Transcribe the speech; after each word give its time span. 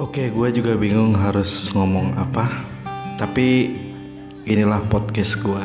Oke, 0.00 0.32
gue 0.32 0.48
juga 0.56 0.72
bingung 0.72 1.12
harus 1.12 1.68
ngomong 1.76 2.16
apa. 2.16 2.48
Tapi 3.20 3.76
inilah 4.48 4.80
podcast 4.88 5.36
gue. 5.44 5.64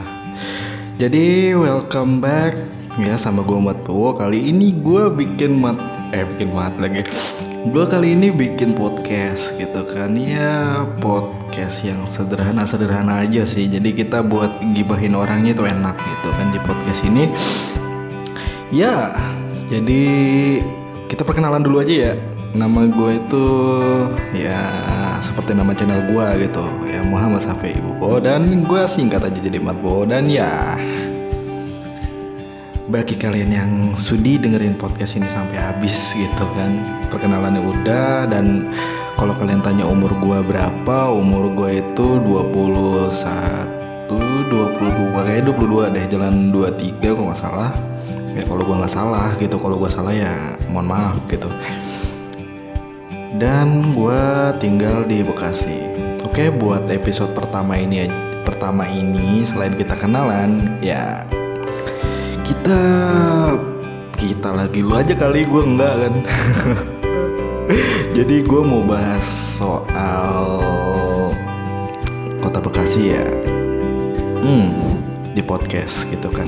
Jadi 1.00 1.55
welcome 1.55 2.20
back 2.20 2.60
ya 3.00 3.16
sama 3.16 3.40
gue 3.48 3.55
Mat 3.55 3.79
Powo. 3.88 4.12
Kali 4.12 4.52
ini 4.52 4.76
gue 4.84 5.08
bikin 5.08 5.55
mat 5.55 5.79
eh 6.12 6.28
bikin 6.28 6.52
mat 6.52 6.76
lagi. 6.76 7.08
Gue 7.71 7.88
kali 7.88 8.20
ini 8.20 8.28
bikin 8.28 8.76
podcast 8.76 9.55
gitu 9.55 9.88
kan 9.88 10.11
ya 10.20 10.84
podcast 11.00 11.88
yang 11.88 12.04
sederhana 12.04 12.68
sederhana 12.68 13.23
aja 13.23 13.48
sih. 13.48 13.71
Jadi 13.71 13.96
kita 13.96 14.28
buat 14.28 14.59
gibahin 14.75 15.16
orangnya 15.16 15.55
itu 15.55 15.64
enak 15.64 15.96
gitu 16.04 16.36
kan 16.36 16.52
di 16.52 16.59
podcast 16.68 17.00
ini. 17.07 17.32
Ya, 18.75 19.16
jadi 19.71 20.04
kita 21.07 21.23
perkenalan 21.23 21.64
dulu 21.64 21.80
aja 21.80 22.12
ya. 22.12 22.36
Nama 22.58 22.89
gue 22.89 23.12
itu 23.21 23.46
ya 24.34 24.57
seperti 25.21 25.54
nama 25.54 25.78
channel 25.78 26.10
gue 26.10 26.50
gitu 26.50 26.65
ya 26.89 27.06
Muhammad 27.06 27.46
Safi 27.46 27.78
Ibu. 27.78 28.18
Dan 28.18 28.65
gue 28.65 28.82
singkat 28.89 29.21
aja 29.21 29.38
jadi 29.38 29.61
Marbo. 29.61 30.10
Dan 30.10 30.25
ya 30.25 30.74
bagi 32.89 33.14
kalian 33.14 33.52
yang 33.53 33.72
sudi 33.94 34.42
dengerin 34.42 34.73
podcast 34.73 35.22
ini 35.22 35.30
sampai 35.30 35.62
habis 35.62 36.17
gitu 36.17 36.50
kan 36.58 36.81
perkenalannya 37.14 37.62
udah. 37.62 38.25
Dan 38.25 38.73
kalau 39.22 39.38
kalian 39.38 39.62
tanya 39.62 39.86
umur 39.86 40.17
gue 40.17 40.42
berapa 40.42 41.14
umur 41.14 41.53
gue 41.53 41.86
itu 41.86 42.08
21 42.26 44.09
22 44.09 45.14
kayak 45.14 45.45
22 45.45 45.94
deh 45.94 46.06
jalan 46.09 46.50
23 46.50 47.06
kalau 47.06 47.30
nggak 47.30 47.38
salah. 47.38 47.70
Ya 48.34 48.42
kalau 48.50 48.66
gue 48.66 48.76
nggak 48.81 48.89
salah 48.89 49.30
gitu 49.38 49.62
kalau 49.62 49.78
gue 49.78 49.89
salah 49.94 50.09
ya 50.09 50.58
mohon 50.73 50.89
maaf 50.89 51.22
gitu 51.30 51.53
dan 53.36 53.91
gue 53.91 54.23
tinggal 54.63 55.03
di 55.03 55.19
Bekasi. 55.19 55.91
Oke, 56.23 56.47
buat 56.47 56.88
episode 56.88 57.36
pertama 57.36 57.75
ini 57.75 58.08
pertama 58.47 58.88
ini 58.88 59.44
selain 59.44 59.75
kita 59.75 60.00
kenalan, 60.00 60.80
ya 60.80 61.28
kita 62.47 62.80
kita 64.16 64.50
lagi 64.56 64.80
lu 64.80 64.95
aja 64.95 65.11
kali 65.11 65.44
gue 65.44 65.64
enggak 65.67 65.94
kan. 66.08 66.14
Jadi 68.16 68.47
gue 68.47 68.61
mau 68.64 68.80
bahas 68.88 69.28
soal 69.59 70.64
kota 72.39 72.64
Bekasi 72.64 73.12
ya. 73.12 73.28
Hmm, 74.39 74.72
di 75.36 75.44
podcast 75.44 76.08
gitu 76.08 76.31
kan. 76.31 76.47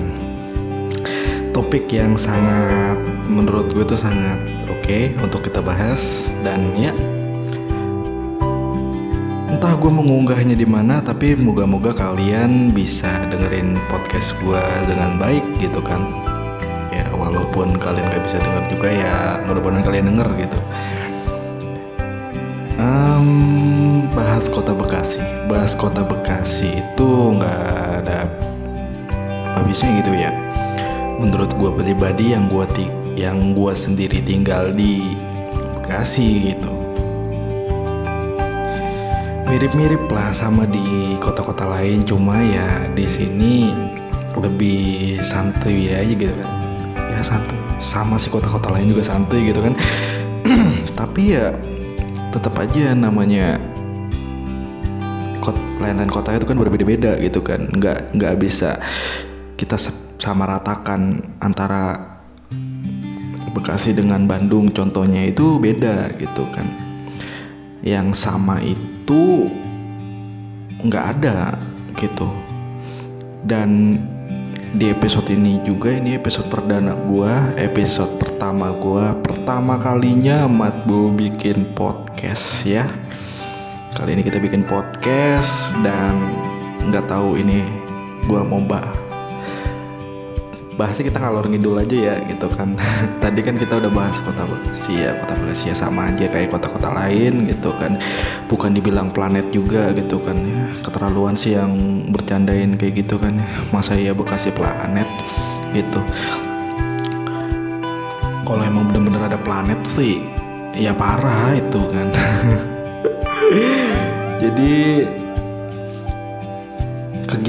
Topik 1.51 1.91
yang 1.91 2.15
sangat 2.15 3.18
menurut 3.29 3.69
gue 3.71 3.85
tuh 3.85 3.95
sangat 3.95 4.41
okay, 4.67 5.13
untuk 5.21 5.45
kita 5.45 5.61
bahas. 5.61 6.33
Dan 6.41 6.73
ya 6.73 6.91
entah 9.49 9.75
gue 9.77 9.91
mengunggahnya 9.91 10.57
di 10.57 10.65
mana 10.65 10.97
tapi 11.03 11.37
moga-moga 11.37 11.93
kalian 11.93 12.73
bisa 12.73 13.21
dengerin 13.29 13.77
podcast 13.87 14.33
gue 14.41 14.63
dengan 14.89 15.21
baik 15.21 15.45
gitu 15.61 15.77
kan. 15.79 16.01
Ya 16.89 17.05
walaupun 17.13 17.77
kalian 17.77 18.09
gak 18.09 18.25
bisa 18.25 18.41
denger 18.41 18.65
juga 18.73 18.89
ya 18.89 19.15
mudah-mudahan 19.45 19.85
kalian 19.85 20.05
denger 20.09 20.27
gitu. 20.41 20.59
Um, 22.79 24.07
bahas 24.15 24.47
kota 24.47 24.71
Bekasi. 24.73 25.19
Bahas 25.45 25.75
kota 25.75 26.01
Bekasi 26.01 26.79
itu 26.79 27.09
nggak 27.35 28.05
ada 28.05 28.25
habisnya 29.59 29.99
gitu 29.99 30.15
ya. 30.15 30.31
Menurut 31.19 31.51
gue 31.59 31.67
pribadi 31.75 32.31
yang 32.31 32.47
gue 32.47 32.63
yang 33.19 33.51
gue 33.51 33.75
sendiri 33.75 34.23
tinggal 34.23 34.71
di 34.71 35.03
Bekasi 35.75 36.53
gitu. 36.53 36.71
Mirip-mirip 39.49 40.05
lah 40.13 40.29
sama 40.29 40.63
di 40.69 41.17
kota-kota 41.17 41.65
lain 41.65 42.05
cuma 42.05 42.37
ya 42.37 42.85
di 42.93 43.09
sini 43.09 43.73
lebih 44.37 45.17
santuy 45.25 45.89
aja 45.89 46.13
gitu 46.13 46.29
kan. 46.29 46.51
Ya 47.09 47.19
santuy. 47.25 47.57
Sama 47.81 48.21
sih 48.21 48.29
kota-kota 48.29 48.69
lain 48.69 48.93
juga 48.93 49.01
santuy 49.01 49.49
gitu 49.49 49.65
kan. 49.65 49.73
Tapi 50.99 51.33
ya 51.33 51.51
tetap 52.29 52.53
aja 52.61 52.93
namanya 52.93 53.57
kot 55.41 55.57
lain 55.81 56.05
kota 56.13 56.37
itu 56.37 56.45
kan 56.45 56.61
berbeda-beda 56.61 57.17
gitu 57.17 57.41
kan. 57.41 57.65
Nggak 57.73 58.13
nggak 58.13 58.33
bisa 58.37 58.77
kita 59.57 59.75
sama 60.21 60.45
ratakan 60.45 61.33
antara 61.41 62.18
Bekasi 63.49 63.97
dengan 63.97 64.29
Bandung 64.29 64.69
contohnya 64.69 65.25
itu 65.25 65.57
beda 65.57 66.13
gitu 66.17 66.45
kan. 66.53 66.67
Yang 67.81 68.07
sama 68.15 68.61
itu 68.61 69.49
nggak 70.85 71.05
ada 71.17 71.57
gitu. 71.97 72.29
Dan 73.43 73.97
di 74.69 74.93
episode 74.93 75.33
ini 75.33 75.57
juga 75.65 75.89
ini 75.89 76.13
episode 76.13 76.45
perdana 76.45 76.93
gua 76.93 77.57
episode 77.57 78.21
pertama 78.21 78.69
gua 78.69 79.17
pertama 79.17 79.81
kalinya 79.81 80.45
Matbo 80.45 81.09
bikin 81.09 81.73
podcast 81.73 82.69
ya. 82.69 82.85
Kali 83.97 84.13
ini 84.13 84.21
kita 84.21 84.37
bikin 84.37 84.63
podcast 84.69 85.73
dan 85.81 86.15
nggak 86.85 87.09
tahu 87.09 87.41
ini 87.41 87.65
gua 88.29 88.45
mau 88.45 88.61
bahas 88.61 89.08
bahasnya 90.79 91.11
kita 91.11 91.19
ngalor 91.19 91.43
ngidul 91.51 91.75
aja 91.75 91.97
ya 91.99 92.15
gitu 92.23 92.47
kan. 92.47 92.79
Tadi 93.23 93.43
kan 93.43 93.59
kita 93.59 93.83
udah 93.83 93.91
bahas 93.91 94.23
kota 94.23 94.47
Bekasi 94.47 95.03
ya 95.03 95.11
kota 95.19 95.35
Bekasi 95.35 95.67
ya 95.67 95.75
sama 95.75 96.07
aja 96.07 96.31
kayak 96.31 96.47
kota-kota 96.47 96.87
lain 96.95 97.51
gitu 97.51 97.75
kan. 97.75 97.99
Bukan 98.47 98.71
dibilang 98.71 99.11
planet 99.11 99.51
juga 99.51 99.91
gitu 99.91 100.23
kan 100.23 100.39
ya. 100.39 100.71
Keterlaluan 100.79 101.35
sih 101.35 101.59
yang 101.59 101.75
bercandain 102.07 102.79
kayak 102.79 103.03
gitu 103.03 103.19
kan 103.19 103.35
ya. 103.35 103.47
Masa 103.75 103.99
ya 103.99 104.15
Bekasi 104.15 104.55
planet 104.55 105.11
gitu. 105.75 105.99
Kalau 108.47 108.63
emang 108.63 108.87
bener-bener 108.87 109.27
ada 109.27 109.37
planet 109.37 109.83
sih 109.83 110.23
ya 110.79 110.95
parah 110.95 111.59
itu 111.59 111.81
kan. 111.91 112.07
Jadi 114.41 115.03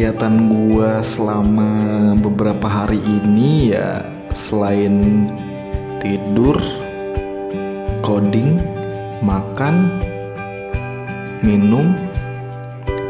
kegiatan 0.01 0.49
gua 0.49 1.05
selama 1.05 1.69
beberapa 2.17 2.65
hari 2.65 2.97
ini 3.05 3.77
ya 3.77 4.01
selain 4.33 5.29
tidur, 6.01 6.57
coding, 8.01 8.57
makan, 9.21 10.01
minum, 11.45 11.93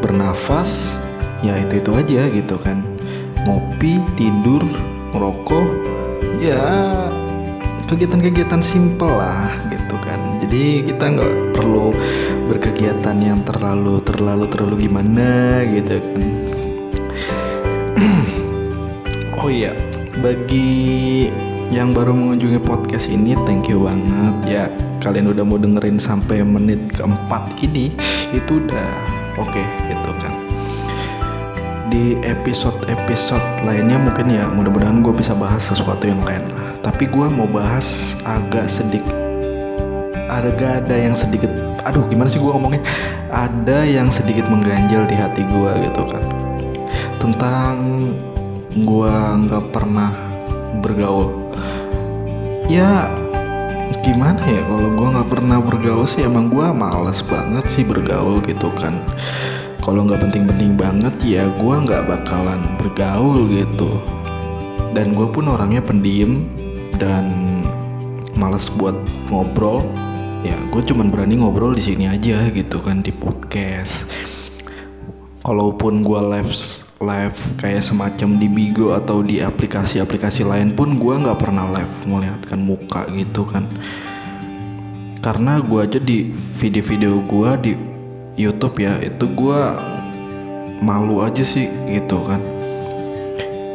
bernafas, 0.03 0.99
ya 1.39 1.55
itu 1.63 1.79
itu 1.79 1.95
aja 1.95 2.27
gitu 2.27 2.59
kan. 2.59 2.83
Ngopi, 3.47 3.95
tidur, 4.19 4.59
rokok, 5.15 5.71
ya 6.43 6.59
kegiatan-kegiatan 7.87 8.59
simple 8.59 9.15
lah 9.15 9.47
gitu 9.71 9.95
kan. 10.03 10.43
Jadi 10.43 10.83
kita 10.91 11.07
nggak 11.07 11.55
perlu 11.55 11.95
berkegiatan 12.51 13.15
yang 13.15 13.39
terlalu 13.47 14.03
terlalu 14.03 14.43
terlalu 14.51 14.91
gimana 14.91 15.63
gitu 15.71 16.03
kan 16.03 16.51
oh 19.41 19.49
iya, 19.49 19.77
bagi 20.25 21.29
yang 21.69 21.93
baru 21.93 22.17
mengunjungi 22.17 22.59
podcast 22.65 23.07
ini, 23.13 23.37
thank 23.45 23.69
you 23.69 23.85
banget 23.85 24.35
ya. 24.45 24.65
Kalian 25.01 25.33
udah 25.33 25.45
mau 25.45 25.57
dengerin 25.57 25.97
sampai 26.01 26.41
menit 26.45 26.81
keempat 26.93 27.57
ini, 27.61 27.93
itu 28.33 28.61
udah 28.61 28.89
oke 29.37 29.49
okay, 29.49 29.65
gitu 29.89 30.11
kan. 30.17 30.33
Di 31.91 32.17
episode-episode 32.25 33.67
lainnya 33.67 33.99
mungkin 33.99 34.31
ya 34.31 34.47
mudah-mudahan 34.49 35.03
gue 35.03 35.13
bisa 35.13 35.37
bahas 35.37 35.61
sesuatu 35.61 36.07
yang 36.07 36.21
lain 36.25 36.41
lah. 36.53 36.73
Tapi 36.81 37.05
gue 37.05 37.27
mau 37.29 37.45
bahas 37.45 38.17
agak 38.25 38.65
sedikit 38.65 39.13
ada 40.31 40.47
gak 40.55 40.87
ada 40.87 40.95
yang 40.95 41.11
sedikit 41.11 41.51
aduh 41.83 42.07
gimana 42.07 42.31
sih 42.31 42.39
gue 42.39 42.47
ngomongnya 42.47 42.79
ada 43.27 43.83
yang 43.83 44.07
sedikit 44.07 44.47
mengganjal 44.47 45.03
di 45.03 45.15
hati 45.19 45.43
gue 45.43 45.71
gitu 45.91 46.07
kan 46.07 46.40
tentang 47.21 48.09
gua 48.81 49.37
nggak 49.37 49.65
pernah 49.69 50.09
bergaul. 50.81 51.53
Ya 52.65 53.13
gimana 54.01 54.41
ya 54.49 54.65
kalau 54.65 54.89
gua 54.97 55.07
nggak 55.21 55.29
pernah 55.29 55.61
bergaul 55.61 56.09
sih 56.09 56.25
emang 56.25 56.49
gua 56.49 56.73
males 56.73 57.21
banget 57.21 57.69
sih 57.69 57.85
bergaul 57.85 58.41
gitu 58.49 58.73
kan. 58.73 58.97
Kalau 59.85 60.09
nggak 60.09 60.25
penting-penting 60.25 60.73
banget 60.73 61.13
ya 61.21 61.45
gua 61.61 61.85
nggak 61.85 62.09
bakalan 62.09 62.59
bergaul 62.81 63.45
gitu. 63.53 64.01
Dan 64.91 65.15
gue 65.15 65.23
pun 65.23 65.47
orangnya 65.47 65.79
pendiam 65.79 66.43
dan 66.99 67.31
males 68.35 68.67
buat 68.75 68.95
ngobrol. 69.31 69.87
Ya 70.43 70.59
gue 70.67 70.83
cuman 70.83 71.07
berani 71.07 71.39
ngobrol 71.39 71.71
di 71.71 71.79
sini 71.79 72.11
aja 72.11 72.51
gitu 72.51 72.83
kan 72.83 72.99
di 72.99 73.15
podcast. 73.15 74.11
Kalaupun 75.47 76.03
gue 76.03 76.19
live 76.19 76.51
live 77.01 77.57
kayak 77.57 77.81
semacam 77.81 78.37
di 78.37 78.47
Bigo 78.47 78.93
atau 78.93 79.25
di 79.25 79.41
aplikasi-aplikasi 79.41 80.45
lain 80.45 80.77
pun 80.77 81.01
gue 81.01 81.13
nggak 81.17 81.41
pernah 81.41 81.65
live 81.73 81.95
melihatkan 82.05 82.61
muka 82.61 83.09
gitu 83.09 83.49
kan. 83.49 83.65
Karena 85.21 85.57
gue 85.61 85.79
aja 85.81 85.97
di 85.97 86.29
video-video 86.33 87.21
gue 87.25 87.49
di 87.61 87.73
YouTube 88.37 88.85
ya 88.85 89.01
itu 89.01 89.25
gue 89.25 89.61
malu 90.81 91.25
aja 91.25 91.41
sih 91.41 91.65
gitu 91.89 92.21
kan. 92.25 92.41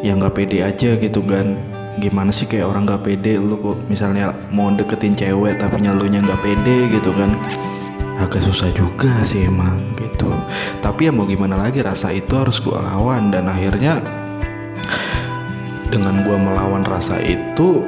Ya 0.07 0.15
nggak 0.15 0.35
pede 0.39 0.63
aja 0.63 0.95
gitu 0.95 1.21
kan. 1.27 1.59
Gimana 1.99 2.31
sih 2.31 2.47
kayak 2.47 2.71
orang 2.71 2.87
nggak 2.87 3.03
pede 3.03 3.43
lu 3.43 3.59
kok 3.59 3.79
misalnya 3.91 4.31
mau 4.55 4.71
deketin 4.71 5.19
cewek 5.19 5.59
tapi 5.59 5.83
nyalunya 5.83 6.23
nggak 6.23 6.43
pede 6.45 6.93
gitu 6.93 7.11
kan 7.17 7.33
agak 8.17 8.41
susah 8.41 8.73
juga 8.73 9.21
sih 9.23 9.45
emang 9.45 9.77
gitu. 10.01 10.33
Tapi 10.81 11.09
ya 11.09 11.13
mau 11.13 11.29
gimana 11.29 11.61
lagi 11.61 11.85
rasa 11.85 12.13
itu 12.13 12.33
harus 12.33 12.61
gue 12.61 12.73
lawan. 12.73 13.29
Dan 13.29 13.49
akhirnya 13.49 14.01
dengan 15.93 16.25
gue 16.25 16.37
melawan 16.37 16.83
rasa 16.83 17.21
itu 17.21 17.85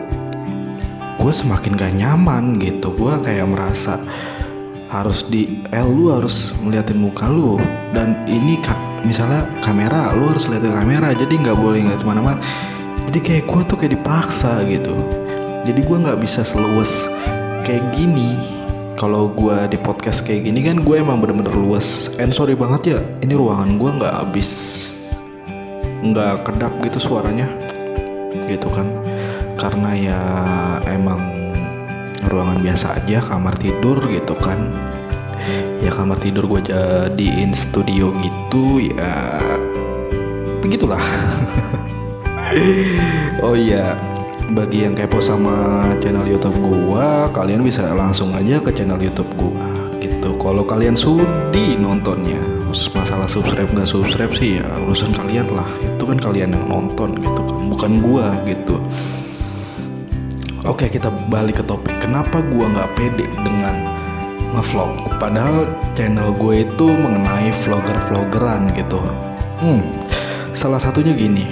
gue 1.18 1.32
semakin 1.32 1.74
gak 1.74 1.96
nyaman 1.96 2.60
gitu. 2.60 2.92
Gue 2.92 3.16
kayak 3.24 3.48
merasa 3.48 4.00
harus 4.88 5.28
di 5.28 5.60
eh 5.68 5.84
lu 5.84 6.12
harus 6.12 6.52
melihatin 6.60 7.00
muka 7.00 7.28
lu. 7.28 7.56
Dan 7.92 8.24
ini 8.28 8.60
kak 8.60 9.04
misalnya 9.04 9.48
kamera 9.64 10.12
lu 10.12 10.28
harus 10.28 10.48
liatin 10.52 10.76
kamera. 10.76 11.16
Jadi 11.16 11.40
nggak 11.40 11.56
boleh 11.56 11.88
nggak 11.88 12.00
ke 12.04 12.06
mana-mana. 12.06 12.40
Jadi 13.08 13.18
kayak 13.24 13.44
gue 13.48 13.62
tuh 13.64 13.76
kayak 13.80 13.92
dipaksa 13.96 14.60
gitu. 14.68 14.92
Jadi 15.64 15.80
gue 15.84 15.96
nggak 15.96 16.20
bisa 16.20 16.44
seluas 16.44 17.08
kayak 17.64 17.84
gini 17.92 18.57
kalau 18.98 19.30
gue 19.30 19.54
di 19.70 19.78
podcast 19.78 20.26
kayak 20.26 20.50
gini 20.50 20.58
kan 20.66 20.82
gue 20.82 20.98
emang 20.98 21.22
bener-bener 21.22 21.54
luas. 21.54 22.10
And 22.18 22.34
sorry 22.34 22.58
banget 22.58 22.98
ya 22.98 23.00
ini 23.22 23.38
ruangan 23.38 23.78
gue 23.78 23.90
nggak 24.02 24.14
habis 24.26 24.50
nggak 26.02 26.42
kedap 26.42 26.74
gitu 26.82 26.98
suaranya 26.98 27.46
gitu 28.50 28.66
kan. 28.74 28.90
Karena 29.54 29.94
ya 29.94 30.20
emang 30.90 31.22
ruangan 32.26 32.58
biasa 32.58 32.98
aja 32.98 33.22
kamar 33.22 33.54
tidur 33.54 34.02
gitu 34.10 34.34
kan. 34.34 34.66
Ya 35.78 35.94
kamar 35.94 36.18
tidur 36.18 36.50
gue 36.50 36.66
jadiin 36.66 37.54
studio 37.54 38.10
gitu 38.18 38.82
ya 38.82 39.14
begitulah. 40.58 41.00
Oh 43.44 43.52
iya 43.52 43.92
bagi 44.48 44.88
yang 44.88 44.96
kepo 44.96 45.20
sama 45.20 45.88
channel 46.00 46.24
YouTube 46.24 46.56
gua, 46.56 47.28
kalian 47.36 47.60
bisa 47.60 47.84
langsung 47.92 48.32
aja 48.32 48.56
ke 48.60 48.72
channel 48.72 48.96
YouTube 48.96 49.28
gua 49.36 49.68
gitu. 50.00 50.32
Kalau 50.40 50.64
kalian 50.64 50.96
sudi 50.96 51.76
nontonnya, 51.76 52.40
masalah 52.96 53.28
subscribe 53.28 53.68
nggak 53.68 53.88
subscribe 53.88 54.32
sih 54.32 54.60
ya 54.60 54.66
urusan 54.88 55.12
kalian 55.12 55.52
lah. 55.52 55.68
Itu 55.84 56.08
kan 56.08 56.16
kalian 56.16 56.56
yang 56.56 56.64
nonton 56.64 57.12
gitu 57.20 57.40
kan, 57.44 57.60
bukan 57.68 57.92
gua 58.00 58.32
gitu. 58.48 58.80
Oke 60.64 60.88
kita 60.88 61.12
balik 61.28 61.60
ke 61.60 61.64
topik. 61.64 62.00
Kenapa 62.00 62.40
gua 62.40 62.72
nggak 62.72 62.90
pede 62.96 63.28
dengan 63.44 63.84
ngevlog? 64.56 65.20
Padahal 65.20 65.68
channel 65.92 66.30
gue 66.38 66.62
itu 66.62 66.86
mengenai 66.94 67.50
vlogger-vloggeran 67.66 68.70
gitu. 68.78 69.02
Hmm, 69.58 69.82
salah 70.54 70.78
satunya 70.78 71.10
gini. 71.10 71.50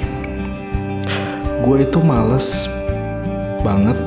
Gue 1.67 1.83
itu 1.83 1.99
males 1.99 2.71
banget 3.67 3.99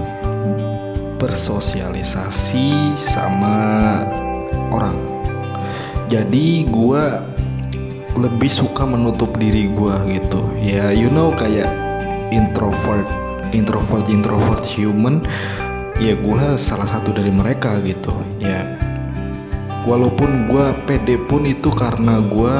bersosialisasi 1.19 2.95
sama 2.95 3.99
orang. 4.71 4.95
Jadi 6.07 6.63
gue 6.63 7.03
lebih 8.15 8.47
suka 8.47 8.87
menutup 8.87 9.35
diri 9.35 9.67
gue 9.67 9.95
gitu. 10.15 10.39
Ya 10.63 10.95
you 10.95 11.11
know 11.11 11.35
kayak 11.35 11.67
introvert, 12.31 13.05
introvert, 13.51 14.07
introvert 14.07 14.63
human. 14.63 15.19
Ya 15.99 16.15
gue 16.15 16.55
salah 16.55 16.87
satu 16.87 17.11
dari 17.11 17.29
mereka 17.29 17.83
gitu. 17.83 18.15
Ya 18.39 18.63
walaupun 19.83 20.47
gue 20.47 20.65
pede 20.87 21.19
pun 21.19 21.43
itu 21.43 21.67
karena 21.75 22.23
gue 22.23 22.57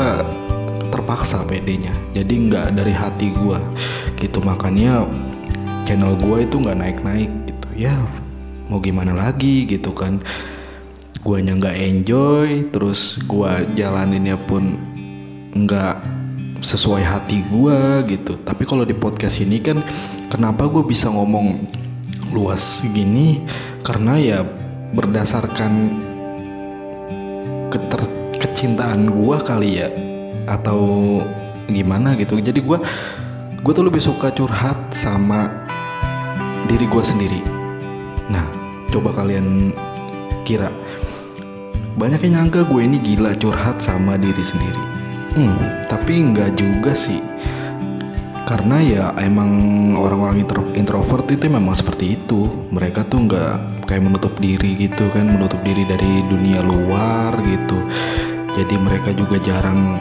terpaksa 0.92 1.48
pedenya. 1.48 1.96
Jadi 2.12 2.52
nggak 2.52 2.76
dari 2.76 2.92
hati 2.92 3.32
gue 3.32 3.58
gitu 4.20 4.44
makanya 4.44 5.08
channel 5.90 6.14
gue 6.22 6.46
itu 6.46 6.62
nggak 6.62 6.78
naik-naik 6.78 7.34
gitu. 7.50 7.68
Ya 7.74 7.98
mau 8.70 8.78
gimana 8.78 9.18
lagi 9.18 9.66
gitu 9.66 9.90
kan. 9.98 10.22
Guanya 11.26 11.58
nggak 11.58 11.78
enjoy 11.82 12.70
terus 12.70 13.18
gua 13.26 13.66
jalaninnya 13.74 14.38
pun 14.38 14.78
nggak 15.58 15.98
sesuai 16.62 17.02
hati 17.02 17.42
gua 17.50 18.06
gitu. 18.06 18.38
Tapi 18.38 18.70
kalau 18.70 18.86
di 18.86 18.94
podcast 18.94 19.42
ini 19.42 19.58
kan 19.58 19.82
kenapa 20.30 20.70
gue 20.70 20.86
bisa 20.86 21.10
ngomong 21.10 21.58
luas 22.38 22.86
gini? 22.94 23.42
Karena 23.82 24.22
ya 24.22 24.46
berdasarkan 24.94 25.74
keter 27.74 28.02
kecintaan 28.38 29.10
gua 29.10 29.42
kali 29.42 29.82
ya 29.82 29.90
atau 30.46 31.18
gimana 31.66 32.14
gitu. 32.14 32.38
Jadi 32.38 32.62
gua 32.62 32.78
gue 33.60 33.74
tuh 33.74 33.84
lebih 33.84 34.00
suka 34.00 34.32
curhat 34.32 34.96
sama 34.96 35.69
diri 36.70 36.86
gue 36.86 37.04
sendiri. 37.04 37.42
Nah, 38.30 38.46
coba 38.94 39.10
kalian 39.18 39.74
kira 40.46 40.70
banyak 41.98 42.30
yang 42.30 42.46
nyangka 42.46 42.64
gue 42.70 42.82
ini 42.86 43.02
gila 43.02 43.34
curhat 43.36 43.82
sama 43.82 44.16
diri 44.16 44.46
sendiri. 44.46 44.84
Hmm, 45.34 45.84
tapi 45.90 46.22
nggak 46.22 46.56
juga 46.56 46.94
sih. 46.94 47.20
Karena 48.46 48.82
ya 48.82 49.06
emang 49.22 49.52
orang-orang 49.94 50.42
intro 50.42 50.62
introvert 50.74 51.26
itu 51.30 51.50
memang 51.50 51.74
seperti 51.74 52.18
itu. 52.18 52.50
Mereka 52.74 53.06
tuh 53.10 53.26
nggak 53.30 53.86
kayak 53.90 54.06
menutup 54.06 54.34
diri 54.38 54.78
gitu 54.78 55.10
kan, 55.10 55.26
menutup 55.26 55.62
diri 55.66 55.86
dari 55.86 56.26
dunia 56.26 56.62
luar 56.62 57.34
gitu. 57.46 57.78
Jadi 58.58 58.76
mereka 58.82 59.14
juga 59.14 59.38
jarang 59.38 59.98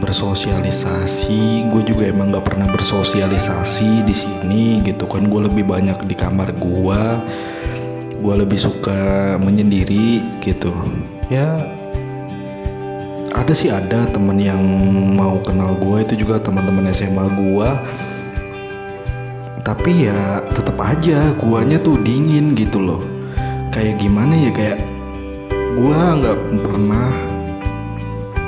bersosialisasi. 0.00 1.68
Gue 1.72 1.82
juga 1.84 2.08
emang 2.08 2.32
nggak 2.32 2.46
pernah 2.46 2.68
bersosialisasi 2.70 4.04
di 4.04 4.14
sini 4.14 4.80
gitu 4.84 5.08
kan. 5.08 5.26
Gue 5.28 5.48
lebih 5.48 5.64
banyak 5.66 6.04
di 6.04 6.14
kamar 6.14 6.52
gue 6.56 7.02
gue 8.16 8.34
lebih 8.34 8.58
suka 8.58 9.36
menyendiri 9.38 10.24
gitu. 10.42 10.72
Ya 11.28 11.54
ada 13.36 13.52
sih 13.52 13.68
ada 13.68 14.08
temen 14.08 14.40
yang 14.40 14.58
mau 15.14 15.38
kenal 15.44 15.76
gue 15.76 16.02
itu 16.02 16.24
juga 16.24 16.40
teman-teman 16.40 16.88
SMA 16.90 17.28
gue 17.36 17.68
tapi 19.60 20.08
ya 20.08 20.40
tetap 20.56 20.78
aja 20.80 21.34
guanya 21.36 21.76
tuh 21.76 22.00
dingin 22.00 22.56
gitu 22.56 22.80
loh. 22.80 23.02
Kayak 23.74 24.00
gimana 24.00 24.32
ya 24.32 24.50
kayak 24.54 24.78
gue 25.76 26.00
nggak 26.16 26.38
pernah 26.64 27.35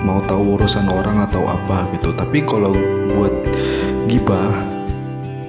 mau 0.02 0.22
tahu 0.22 0.58
urusan 0.58 0.86
orang 0.90 1.24
atau 1.26 1.46
apa 1.46 1.88
gitu. 1.96 2.14
Tapi 2.14 2.44
kalau 2.46 2.74
buat 3.14 3.34
gibah 4.06 4.52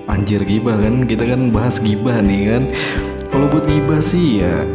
anjir 0.09 0.41
gibah 0.41 0.75
kan 0.77 1.05
kita 1.05 1.23
kan 1.29 1.53
bahas 1.53 1.81
gibah 1.81 2.21
nih 2.21 2.57
kan. 2.57 2.63
Kalau 3.29 3.45
buat 3.49 3.65
gibah 3.69 4.01
sih 4.01 4.41
ya 4.41 4.65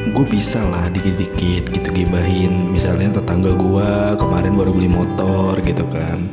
gue 0.00 0.26
bisa 0.26 0.64
lah 0.66 0.90
dikit-dikit 0.90 1.70
gitu 1.70 1.88
gibahin. 1.94 2.72
Misalnya 2.72 3.20
tetangga 3.20 3.54
gue 3.54 3.90
kemarin 4.18 4.52
baru 4.56 4.70
beli 4.74 4.90
motor 4.90 5.58
gitu 5.62 5.86
kan. 5.88 6.26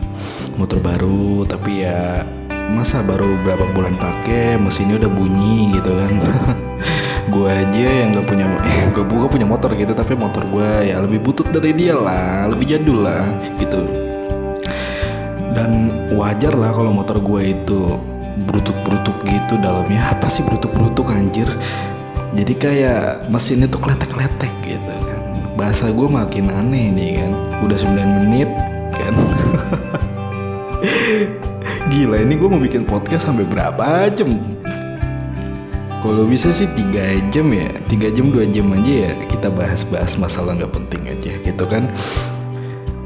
Motor 0.58 0.82
baru 0.82 1.46
tapi 1.46 1.86
ya 1.86 2.26
masa 2.68 3.00
baru 3.00 3.40
berapa 3.48 3.64
bulan 3.72 3.96
pakai 3.96 4.60
mesinnya 4.60 5.00
udah 5.00 5.12
bunyi 5.12 5.72
gitu 5.80 5.96
kan 5.96 6.14
gue 7.28 7.50
aja 7.52 8.08
yang 8.08 8.16
gak 8.16 8.28
punya 8.28 8.46
gue 8.96 9.04
gue 9.22 9.30
punya 9.30 9.48
motor 9.48 9.76
gitu 9.76 9.92
tapi 9.92 10.16
motor 10.16 10.44
gue 10.48 10.88
ya 10.88 11.04
lebih 11.04 11.20
butut 11.20 11.48
dari 11.52 11.76
dia 11.76 11.96
lah 11.96 12.48
lebih 12.48 12.78
jadul 12.78 13.04
lah 13.04 13.28
gitu. 13.60 13.84
Dan 15.58 15.90
wajar 16.14 16.54
lah 16.54 16.70
kalau 16.70 16.94
motor 16.94 17.18
gue 17.18 17.42
itu 17.50 17.98
brutuk-brutuk 18.46 19.18
gitu 19.26 19.58
dalamnya. 19.58 20.14
Apa 20.14 20.30
sih 20.30 20.46
brutuk-brutuk 20.46 21.10
anjir? 21.10 21.50
Jadi 22.38 22.54
kayak 22.54 23.26
mesinnya 23.34 23.66
tuh 23.66 23.82
kletek-kletek 23.82 24.54
gitu 24.62 24.94
kan. 25.10 25.22
Bahasa 25.58 25.90
gue 25.90 26.06
makin 26.06 26.54
aneh 26.54 26.94
nih 26.94 27.26
kan. 27.26 27.32
Udah 27.66 27.74
9 27.74 27.90
menit 28.22 28.50
kan. 28.94 29.18
Gila 31.92 32.22
ini 32.22 32.38
gue 32.38 32.50
mau 32.52 32.62
bikin 32.62 32.86
podcast 32.86 33.26
sampai 33.26 33.48
berapa 33.48 34.12
jam 34.14 34.38
kalau 36.06 36.30
bisa 36.30 36.54
sih 36.54 36.70
tiga 36.78 37.18
jam 37.34 37.50
ya, 37.50 37.68
tiga 37.90 38.14
jam 38.14 38.30
dua 38.30 38.46
jam 38.46 38.70
aja 38.70 39.10
ya 39.10 39.12
kita 39.26 39.50
bahas-bahas 39.50 40.14
masalah 40.22 40.54
nggak 40.54 40.74
penting 40.74 41.04
aja 41.10 41.34
gitu 41.42 41.66
kan. 41.66 41.90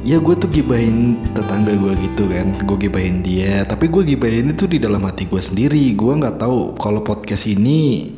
Ya 0.02 0.18
gue 0.18 0.34
tuh 0.34 0.50
gibahin 0.50 1.22
tetangga 1.32 1.78
gue 1.78 1.94
gitu 2.02 2.26
kan, 2.26 2.58
gue 2.66 2.78
gibahin 2.90 3.22
dia. 3.22 3.62
Tapi 3.64 3.86
gue 3.86 4.02
gibahin 4.02 4.50
itu 4.50 4.66
di 4.66 4.82
dalam 4.82 5.06
hati 5.06 5.30
gue 5.30 5.38
sendiri. 5.38 5.94
Gue 5.94 6.18
nggak 6.18 6.42
tahu 6.42 6.74
kalau 6.82 7.06
podcast 7.06 7.46
ini 7.46 8.12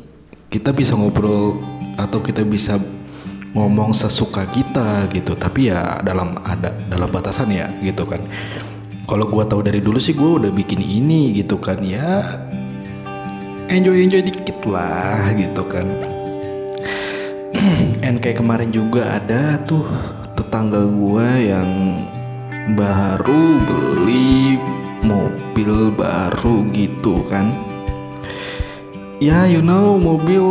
kita 0.47 0.71
bisa 0.71 0.95
ngobrol 0.95 1.59
atau 1.99 2.23
kita 2.23 2.41
bisa 2.47 2.79
ngomong 3.51 3.91
sesuka 3.91 4.47
kita 4.47 5.11
gitu. 5.11 5.35
Tapi 5.35 5.69
ya 5.69 5.99
dalam 6.01 6.39
ada 6.41 6.71
dalam 6.87 7.11
batasan 7.11 7.51
ya 7.51 7.67
gitu 7.83 8.07
kan. 8.07 8.23
Kalau 9.03 9.27
gue 9.27 9.43
tahu 9.43 9.61
dari 9.67 9.83
dulu 9.83 9.99
sih 9.99 10.15
gue 10.15 10.39
udah 10.39 10.51
bikin 10.55 10.79
ini 10.79 11.35
gitu 11.35 11.59
kan 11.59 11.83
ya 11.83 12.23
enjoy 13.71 14.03
enjoy 14.03 14.21
dikit 14.23 14.59
lah 14.67 15.31
gitu 15.35 15.63
kan. 15.67 15.87
And 18.05 18.19
kayak 18.19 18.43
kemarin 18.43 18.73
juga 18.73 19.19
ada 19.21 19.55
tuh 19.63 19.87
tetangga 20.35 20.83
gue 20.83 21.29
yang 21.47 21.69
baru 22.75 23.59
beli 23.63 24.59
mobil 25.03 25.91
baru 25.93 26.67
gitu 26.75 27.23
kan. 27.27 27.51
Ya 29.23 29.47
you 29.47 29.63
know 29.63 29.95
mobil 29.95 30.43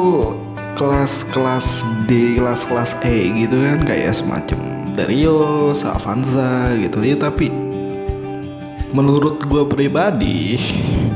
kelas-kelas 0.81 1.85
D, 2.09 2.40
kelas-kelas 2.40 2.97
E 3.04 3.45
gitu 3.45 3.61
kan 3.61 3.85
kayak 3.85 4.16
semacam 4.16 4.88
Darius, 4.97 5.85
Avanza 5.85 6.73
gitu. 6.81 7.04
Ya 7.04 7.16
tapi 7.21 7.52
menurut 8.92 9.40
gue 9.49 9.64
pribadi 9.69 10.61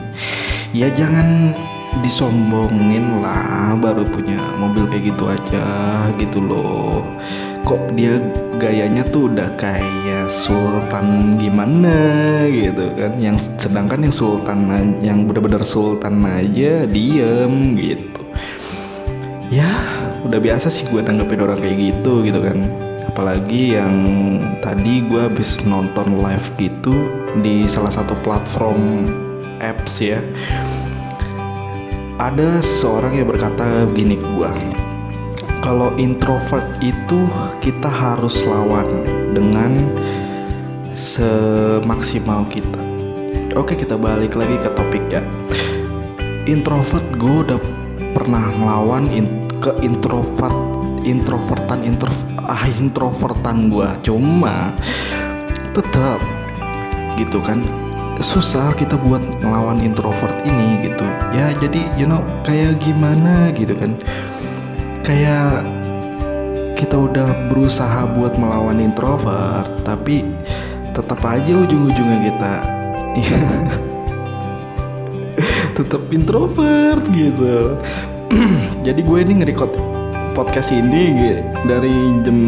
ya 0.81 0.89
jangan 0.89 1.53
disombongin 2.01 3.21
lah 3.25 3.77
baru 3.79 4.05
punya 4.09 4.41
mobil 4.57 4.89
kayak 4.89 5.15
gitu 5.15 5.25
aja 5.29 5.65
gitu 6.17 6.39
loh. 6.43 7.05
Kok 7.67 7.99
dia 7.99 8.23
gayanya 8.63 9.03
tuh 9.03 9.27
udah 9.27 9.51
kayak 9.59 10.31
sultan 10.31 11.35
gimana 11.35 11.93
gitu 12.47 12.95
kan? 12.95 13.19
Yang 13.19 13.51
sedangkan 13.59 14.07
yang 14.07 14.15
sultan 14.15 14.71
yang 15.03 15.27
benar-benar 15.27 15.67
sultan 15.67 16.23
aja 16.23 16.87
diem 16.87 17.75
gitu. 17.75 18.23
Ya 19.51 19.71
udah 20.23 20.39
biasa 20.39 20.71
sih 20.71 20.87
gue 20.91 21.03
nanggepin 21.03 21.43
orang 21.43 21.59
kayak 21.59 21.79
gitu 21.79 22.23
gitu 22.23 22.39
kan. 22.39 22.71
Apalagi 23.11 23.79
yang 23.79 23.97
tadi 24.61 25.03
gue 25.03 25.25
habis 25.27 25.59
nonton 25.65 26.21
live 26.21 26.47
gitu 26.61 26.95
di 27.41 27.65
salah 27.67 27.91
satu 27.91 28.13
platform 28.21 29.09
apps 29.57 30.05
ya 30.05 30.21
ada 32.17 32.61
seseorang 32.65 33.13
yang 33.21 33.29
berkata 33.29 33.85
begini 33.85 34.17
ke 34.17 34.25
gue 34.25 34.51
kalau 35.61 35.93
introvert 36.01 36.65
itu 36.81 37.29
kita 37.61 37.91
harus 37.91 38.47
lawan 38.47 38.87
dengan 39.35 39.83
semaksimal 40.95 42.47
kita. 42.47 42.81
Oke 43.59 43.75
kita 43.75 43.99
balik 43.99 44.39
lagi 44.39 44.57
ke 44.63 44.71
topik 44.73 45.03
ya. 45.11 45.21
Introvert 46.47 47.05
gue 47.19 47.37
udah 47.51 47.61
pernah 48.15 48.47
ngelawan 48.55 49.11
in, 49.11 49.27
ke 49.59 49.75
introvert 49.83 50.55
introvertan 51.07 51.87
intro 51.87 52.11
ah 52.47 52.67
introvertan 52.67 53.71
gue 53.71 53.89
cuma 54.03 54.75
tetap 55.71 56.19
gitu 57.15 57.39
kan 57.43 57.63
susah 58.21 58.73
kita 58.73 58.97
buat 58.97 59.21
ngelawan 59.45 59.85
introvert 59.85 60.33
ini 60.49 60.89
gitu. 60.89 61.05
Ya 61.37 61.53
jadi 61.57 61.85
you 62.01 62.09
know 62.09 62.25
kayak 62.45 62.81
gimana 62.81 63.53
gitu 63.53 63.77
kan. 63.77 63.93
Kayak 65.05 65.65
kita 66.77 66.97
udah 66.97 67.49
berusaha 67.49 68.05
buat 68.17 68.37
melawan 68.37 68.85
introvert 68.85 69.69
tapi 69.81 70.29
tetap 70.93 71.21
aja 71.25 71.53
ujung-ujungnya 71.65 72.19
kita 72.33 72.53
tetap 75.77 76.03
introvert 76.13 77.05
gitu. 77.13 77.77
Jadi 78.87 79.01
gue 79.05 79.19
ini 79.23 79.33
nge-record 79.41 79.73
podcast 80.33 80.73
ini 80.73 81.13
dari 81.65 81.95
jam 82.25 82.39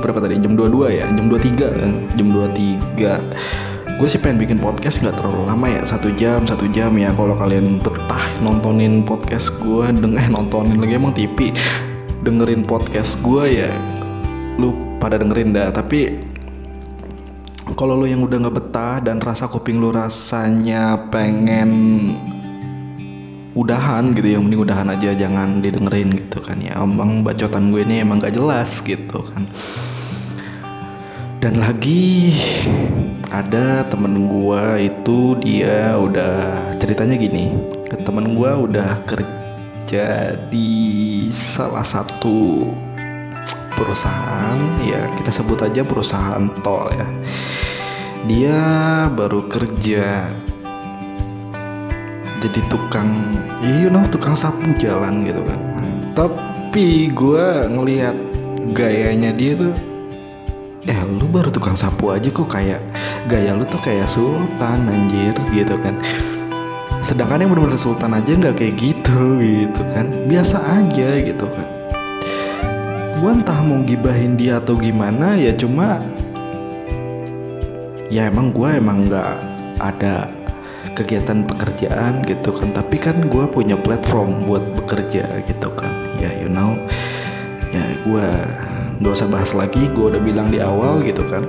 berapa 0.00 0.20
tadi? 0.20 0.40
Jam 0.40 0.56
22 0.56 1.00
ya? 1.00 1.04
Jam 1.12 1.28
23 1.28 2.16
jam 2.16 2.26
23 2.32 3.65
gue 3.96 4.04
sih 4.04 4.20
pengen 4.20 4.36
bikin 4.44 4.58
podcast 4.60 5.00
nggak 5.00 5.16
terlalu 5.16 5.48
lama 5.48 5.72
ya 5.72 5.80
satu 5.80 6.12
jam 6.12 6.44
satu 6.44 6.68
jam 6.68 6.92
ya. 7.00 7.16
Kalau 7.16 7.32
kalian 7.32 7.80
betah 7.80 8.28
nontonin 8.44 9.00
podcast 9.00 9.56
gue 9.56 9.88
deng 9.88 10.20
eh 10.20 10.28
nontonin 10.28 10.76
lagi 10.76 11.00
emang 11.00 11.16
TV 11.16 11.48
dengerin 12.20 12.60
podcast 12.68 13.16
gue 13.24 13.64
ya 13.64 13.72
lu 14.60 14.76
pada 15.00 15.16
dengerin 15.16 15.56
dah. 15.56 15.72
Tapi 15.72 16.12
kalau 17.72 17.96
lu 17.96 18.04
yang 18.04 18.20
udah 18.20 18.36
nggak 18.36 18.56
betah 18.60 19.00
dan 19.00 19.16
rasa 19.16 19.48
kuping 19.48 19.80
lu 19.80 19.88
rasanya 19.88 21.08
pengen 21.08 21.72
udahan 23.56 24.12
gitu 24.12 24.36
ya 24.36 24.38
mending 24.44 24.60
udahan 24.60 24.92
aja 24.92 25.16
jangan 25.16 25.64
didengerin 25.64 26.12
gitu 26.12 26.44
kan 26.44 26.60
ya. 26.60 26.84
Emang 26.84 27.24
bacotan 27.24 27.72
gue 27.72 27.80
ini 27.80 28.04
emang 28.04 28.20
gak 28.20 28.36
jelas 28.36 28.84
gitu 28.84 29.24
kan 29.24 29.48
dan 31.46 31.62
lagi 31.62 32.34
ada 33.30 33.86
temen 33.86 34.26
gue 34.26 34.90
itu 34.90 35.38
dia 35.38 35.94
udah 35.94 36.74
ceritanya 36.74 37.14
gini. 37.14 37.54
Temen 37.86 38.34
gue 38.34 38.50
udah 38.66 38.98
kerja 39.06 40.34
di 40.50 40.74
salah 41.30 41.86
satu 41.86 42.66
perusahaan 43.78 44.58
ya 44.82 45.06
kita 45.14 45.30
sebut 45.30 45.62
aja 45.62 45.86
perusahaan 45.86 46.50
tol 46.66 46.90
ya. 46.90 47.06
Dia 48.26 48.60
baru 49.14 49.46
kerja 49.46 50.26
jadi 52.42 52.60
tukang 52.66 53.06
ya 53.62 53.86
you 53.86 53.88
know 53.94 54.02
tukang 54.10 54.34
sapu 54.34 54.74
jalan 54.82 55.22
gitu 55.22 55.46
kan. 55.46 55.62
Tapi 56.10 57.06
gue 57.14 57.70
ngelihat 57.70 58.18
gayanya 58.74 59.30
dia 59.30 59.54
tuh 59.54 59.95
eh 60.86 61.02
lu 61.02 61.26
baru 61.26 61.50
tukang 61.50 61.74
sapu 61.74 62.14
aja 62.14 62.30
kok 62.30 62.46
kayak 62.46 62.78
gaya 63.26 63.50
lu 63.58 63.66
tuh 63.66 63.82
kayak 63.82 64.06
sultan 64.06 64.86
anjir 64.86 65.34
gitu 65.50 65.74
kan. 65.82 65.98
Sedangkan 67.02 67.42
yang 67.42 67.50
bener-bener 67.54 67.78
sultan 67.78 68.14
aja 68.14 68.30
nggak 68.30 68.54
kayak 68.54 68.74
gitu 68.78 69.42
gitu 69.42 69.82
kan. 69.90 70.06
Biasa 70.30 70.62
aja 70.62 71.08
gitu 71.22 71.46
kan. 71.50 71.66
Gue 73.18 73.30
entah 73.34 73.58
mau 73.66 73.82
gibahin 73.82 74.38
dia 74.38 74.62
atau 74.62 74.78
gimana 74.78 75.34
ya 75.34 75.50
cuma 75.58 75.98
ya 78.06 78.30
emang 78.30 78.54
gue 78.54 78.70
emang 78.70 79.10
nggak 79.10 79.30
ada 79.82 80.30
kegiatan 80.94 81.42
pekerjaan 81.50 82.22
gitu 82.30 82.54
kan. 82.54 82.70
Tapi 82.70 82.96
kan 83.02 83.26
gue 83.26 83.44
punya 83.50 83.74
platform 83.74 84.46
buat 84.46 84.62
bekerja 84.78 85.42
gitu 85.50 85.68
kan. 85.74 85.90
Ya 86.22 86.30
you 86.38 86.46
know. 86.46 86.78
Ya 87.74 87.82
gue 88.06 88.28
gak 89.00 89.12
usah 89.12 89.28
bahas 89.28 89.52
lagi 89.52 89.88
gue 89.92 90.04
udah 90.12 90.22
bilang 90.22 90.48
di 90.48 90.60
awal 90.60 91.04
gitu 91.04 91.24
kan. 91.28 91.44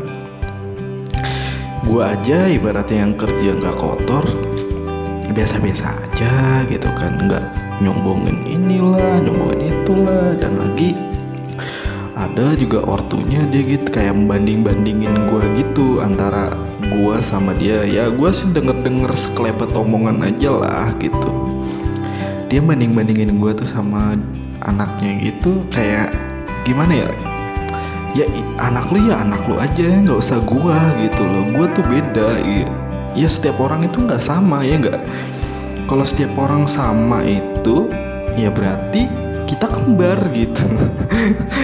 Gue 1.87 2.03
aja 2.03 2.51
ibaratnya 2.51 3.07
yang 3.07 3.15
kerja 3.15 3.55
nggak 3.55 3.75
kotor 3.79 4.27
biasa-biasa 5.31 5.87
aja 5.87 6.63
gitu 6.67 6.91
kan. 6.99 7.15
Nggak 7.15 7.43
nyombongin 7.79 8.43
inilah 8.43 9.23
nyombongin 9.23 9.71
itulah. 9.71 10.35
Dan 10.35 10.59
lagi 10.59 10.91
ada 12.11 12.51
juga 12.59 12.83
ortunya 12.83 13.39
dia 13.47 13.63
gitu 13.63 13.87
kayak 13.87 14.19
membanding 14.19 14.67
bandingin 14.67 15.15
gue 15.31 15.43
gitu 15.63 16.03
antara 16.03 16.51
gue 16.83 17.15
sama 17.23 17.55
dia. 17.55 17.87
Ya 17.87 18.11
gue 18.11 18.29
sih 18.35 18.51
denger 18.51 18.83
denger 18.83 19.15
sekelepet 19.15 19.71
omongan 19.71 20.27
aja 20.27 20.51
lah 20.51 20.91
gitu. 20.99 21.31
Dia 22.51 22.59
banding 22.59 22.91
bandingin 22.91 23.39
gue 23.39 23.51
tuh 23.55 23.67
sama 23.67 24.19
anaknya 24.59 25.31
gitu 25.31 25.63
kayak 25.71 26.11
gimana 26.67 27.07
ya 27.07 27.36
ya 28.15 28.25
anak 28.61 28.91
lu 28.93 29.09
ya 29.09 29.19
anak 29.23 29.43
lu 29.49 29.59
aja 29.59 30.03
nggak 30.03 30.19
usah 30.19 30.39
gue 30.43 30.79
gitu 31.07 31.23
loh. 31.25 31.43
Gue 31.51 31.65
tuh 31.73 31.83
beda 31.83 32.39
ya, 32.39 32.67
ya 33.17 33.27
setiap 33.27 33.59
orang 33.59 33.83
itu 33.83 34.03
nggak 34.03 34.21
sama 34.21 34.63
ya 34.63 34.79
nggak? 34.79 35.01
Kalau 35.87 36.03
setiap 36.03 36.35
orang 36.39 36.67
sama 36.67 37.23
itu 37.23 37.87
ya 38.39 38.51
berarti 38.53 39.07
kita 39.47 39.67
kembar 39.67 40.19
gitu. 40.31 40.63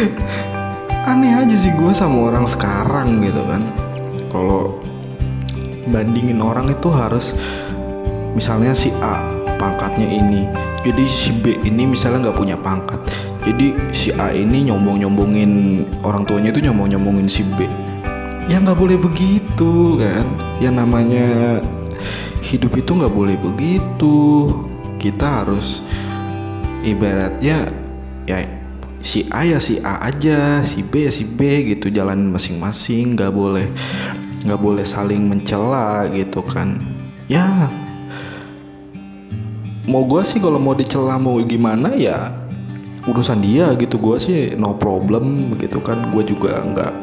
Aneh 1.11 1.35
aja 1.35 1.55
sih 1.55 1.71
gue 1.75 1.91
sama 1.91 2.31
orang 2.31 2.47
sekarang 2.47 3.19
gitu 3.23 3.43
kan. 3.43 3.63
Kalau 4.31 4.79
bandingin 5.87 6.39
orang 6.39 6.71
itu 6.71 6.87
harus 6.89 7.35
misalnya 8.33 8.73
si 8.73 8.89
A 9.03 9.19
pangkatnya 9.59 10.07
ini 10.09 10.47
jadi 10.83 11.03
si 11.07 11.31
B 11.31 11.59
ini 11.63 11.87
misalnya 11.87 12.29
nggak 12.29 12.37
punya 12.39 12.57
pangkat 12.59 12.99
jadi 13.43 13.75
si 13.91 14.09
A 14.15 14.31
ini 14.31 14.71
nyombong 14.71 15.03
nyombongin 15.03 15.51
orang 16.07 16.23
tuanya 16.23 16.55
itu 16.55 16.63
nyombong 16.63 16.95
nyombongin 16.95 17.27
si 17.27 17.43
B. 17.43 17.67
Ya 18.47 18.59
nggak 18.63 18.79
boleh 18.79 18.95
begitu 18.95 19.99
kan? 19.99 20.23
Yang 20.63 20.75
namanya 20.79 21.27
hidup 22.39 22.71
itu 22.79 22.91
nggak 22.95 23.11
boleh 23.11 23.35
begitu. 23.35 24.47
Kita 24.95 25.43
harus 25.43 25.83
ibaratnya 26.87 27.67
ya 28.23 28.39
si 29.03 29.27
A 29.27 29.43
ya 29.43 29.59
si 29.59 29.83
A 29.83 29.99
aja 30.07 30.63
si 30.63 30.79
B 30.79 31.03
ya 31.03 31.11
si 31.11 31.27
B 31.27 31.67
gitu 31.75 31.91
jalan 31.91 32.31
masing-masing 32.31 33.19
nggak 33.19 33.35
boleh 33.35 33.67
nggak 34.47 34.59
boleh 34.59 34.87
saling 34.87 35.27
mencela 35.27 36.07
gitu 36.15 36.39
kan. 36.47 36.79
Ya 37.27 37.67
mau 39.83 40.07
gue 40.07 40.23
sih 40.23 40.39
kalau 40.39 40.63
mau 40.63 40.71
dicela 40.71 41.19
mau 41.19 41.35
gimana 41.43 41.91
ya 41.99 42.31
urusan 43.03 43.43
dia 43.43 43.75
gitu 43.75 43.99
gue 43.99 44.15
sih 44.19 44.39
no 44.55 44.75
problem 44.79 45.55
gitu 45.59 45.83
kan. 45.83 46.11
Gue 46.11 46.23
juga 46.23 46.63
nggak 46.63 46.93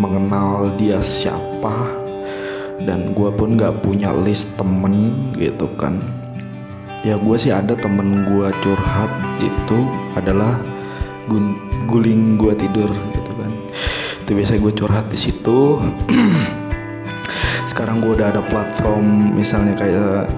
mengenal 0.00 0.74
dia 0.74 0.98
siapa 1.04 1.86
dan 2.82 3.14
gue 3.14 3.30
pun 3.32 3.54
nggak 3.54 3.84
punya 3.84 4.10
list 4.10 4.56
temen 4.56 5.30
gitu 5.36 5.68
kan. 5.76 6.00
Ya 7.04 7.20
gue 7.20 7.36
sih 7.36 7.52
ada 7.52 7.76
temen 7.76 8.24
gue 8.24 8.48
curhat 8.64 9.12
itu 9.36 9.78
adalah 10.16 10.56
guling 11.84 12.40
gue 12.40 12.52
tidur 12.56 12.88
gitu 13.12 13.32
kan. 13.36 13.52
Itu 14.24 14.30
biasa 14.32 14.56
gue 14.56 14.72
curhat 14.72 15.06
di 15.12 15.18
situ. 15.20 15.84
Sekarang 17.68 18.00
gue 18.00 18.16
udah 18.16 18.32
ada 18.32 18.42
platform 18.48 19.36
misalnya 19.36 19.76
kayak 19.76 20.32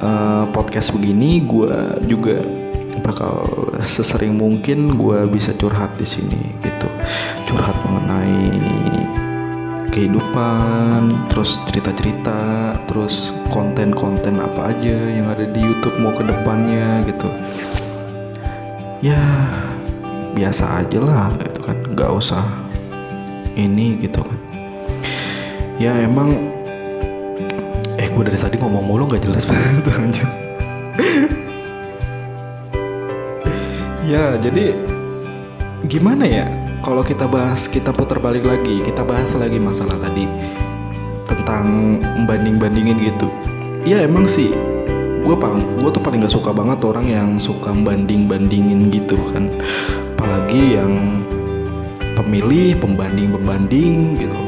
uh, 0.00 0.44
podcast 0.52 0.96
begini 0.96 1.44
gue 1.44 1.72
juga 2.08 2.61
bakal 3.00 3.48
sesering 3.80 4.36
mungkin 4.36 5.00
gue 5.00 5.24
bisa 5.32 5.56
curhat 5.56 5.96
di 5.96 6.04
sini 6.04 6.52
gitu. 6.60 6.88
Curhat 7.48 7.76
mengenai 7.88 8.52
kehidupan 9.92 11.28
terus 11.32 11.56
cerita-cerita 11.68 12.72
terus 12.88 13.32
konten-konten 13.52 14.40
apa 14.40 14.72
aja 14.72 14.96
yang 14.96 15.28
ada 15.32 15.44
di 15.48 15.60
YouTube 15.60 15.96
mau 16.04 16.12
ke 16.12 16.24
depannya 16.28 17.00
gitu. 17.08 17.28
Ya 19.00 19.20
biasa 20.36 20.84
aja 20.84 20.98
lah 21.00 21.32
gitu 21.40 21.60
kan. 21.64 21.76
Nggak 21.96 22.10
usah 22.12 22.44
ini 23.56 23.96
gitu 24.00 24.20
kan. 24.20 24.38
Ya 25.80 25.96
emang 26.04 26.36
eh 27.96 28.08
gue 28.08 28.24
dari 28.24 28.38
tadi 28.38 28.56
ngomong 28.60 28.84
mulu 28.84 29.08
nggak 29.08 29.24
jelas 29.24 29.44
banget 29.50 29.88
aja 29.88 30.51
ya 34.02 34.34
jadi 34.38 34.74
gimana 35.86 36.24
ya? 36.26 36.46
Kalau 36.82 37.06
kita 37.06 37.30
bahas 37.30 37.70
kita 37.70 37.94
putar 37.94 38.18
balik 38.18 38.42
lagi 38.42 38.82
kita 38.82 39.06
bahas 39.06 39.30
lagi 39.38 39.62
masalah 39.62 39.94
tadi 40.02 40.26
tentang 41.30 41.98
banding 42.26 42.58
bandingin 42.58 42.98
gitu. 42.98 43.30
Ya 43.86 44.02
emang 44.02 44.26
sih 44.26 44.50
gue 45.22 45.36
paling 45.38 45.78
gue 45.78 45.90
tuh 45.94 46.02
paling 46.02 46.26
gak 46.26 46.34
suka 46.34 46.50
banget 46.50 46.82
orang 46.82 47.06
yang 47.06 47.28
suka 47.38 47.70
banding 47.70 48.26
bandingin 48.26 48.90
gitu 48.90 49.14
kan. 49.30 49.46
Apalagi 50.18 50.82
yang 50.82 51.22
pemilih 52.18 52.74
pembanding 52.82 53.30
pembanding 53.30 54.18
gitu. 54.18 54.40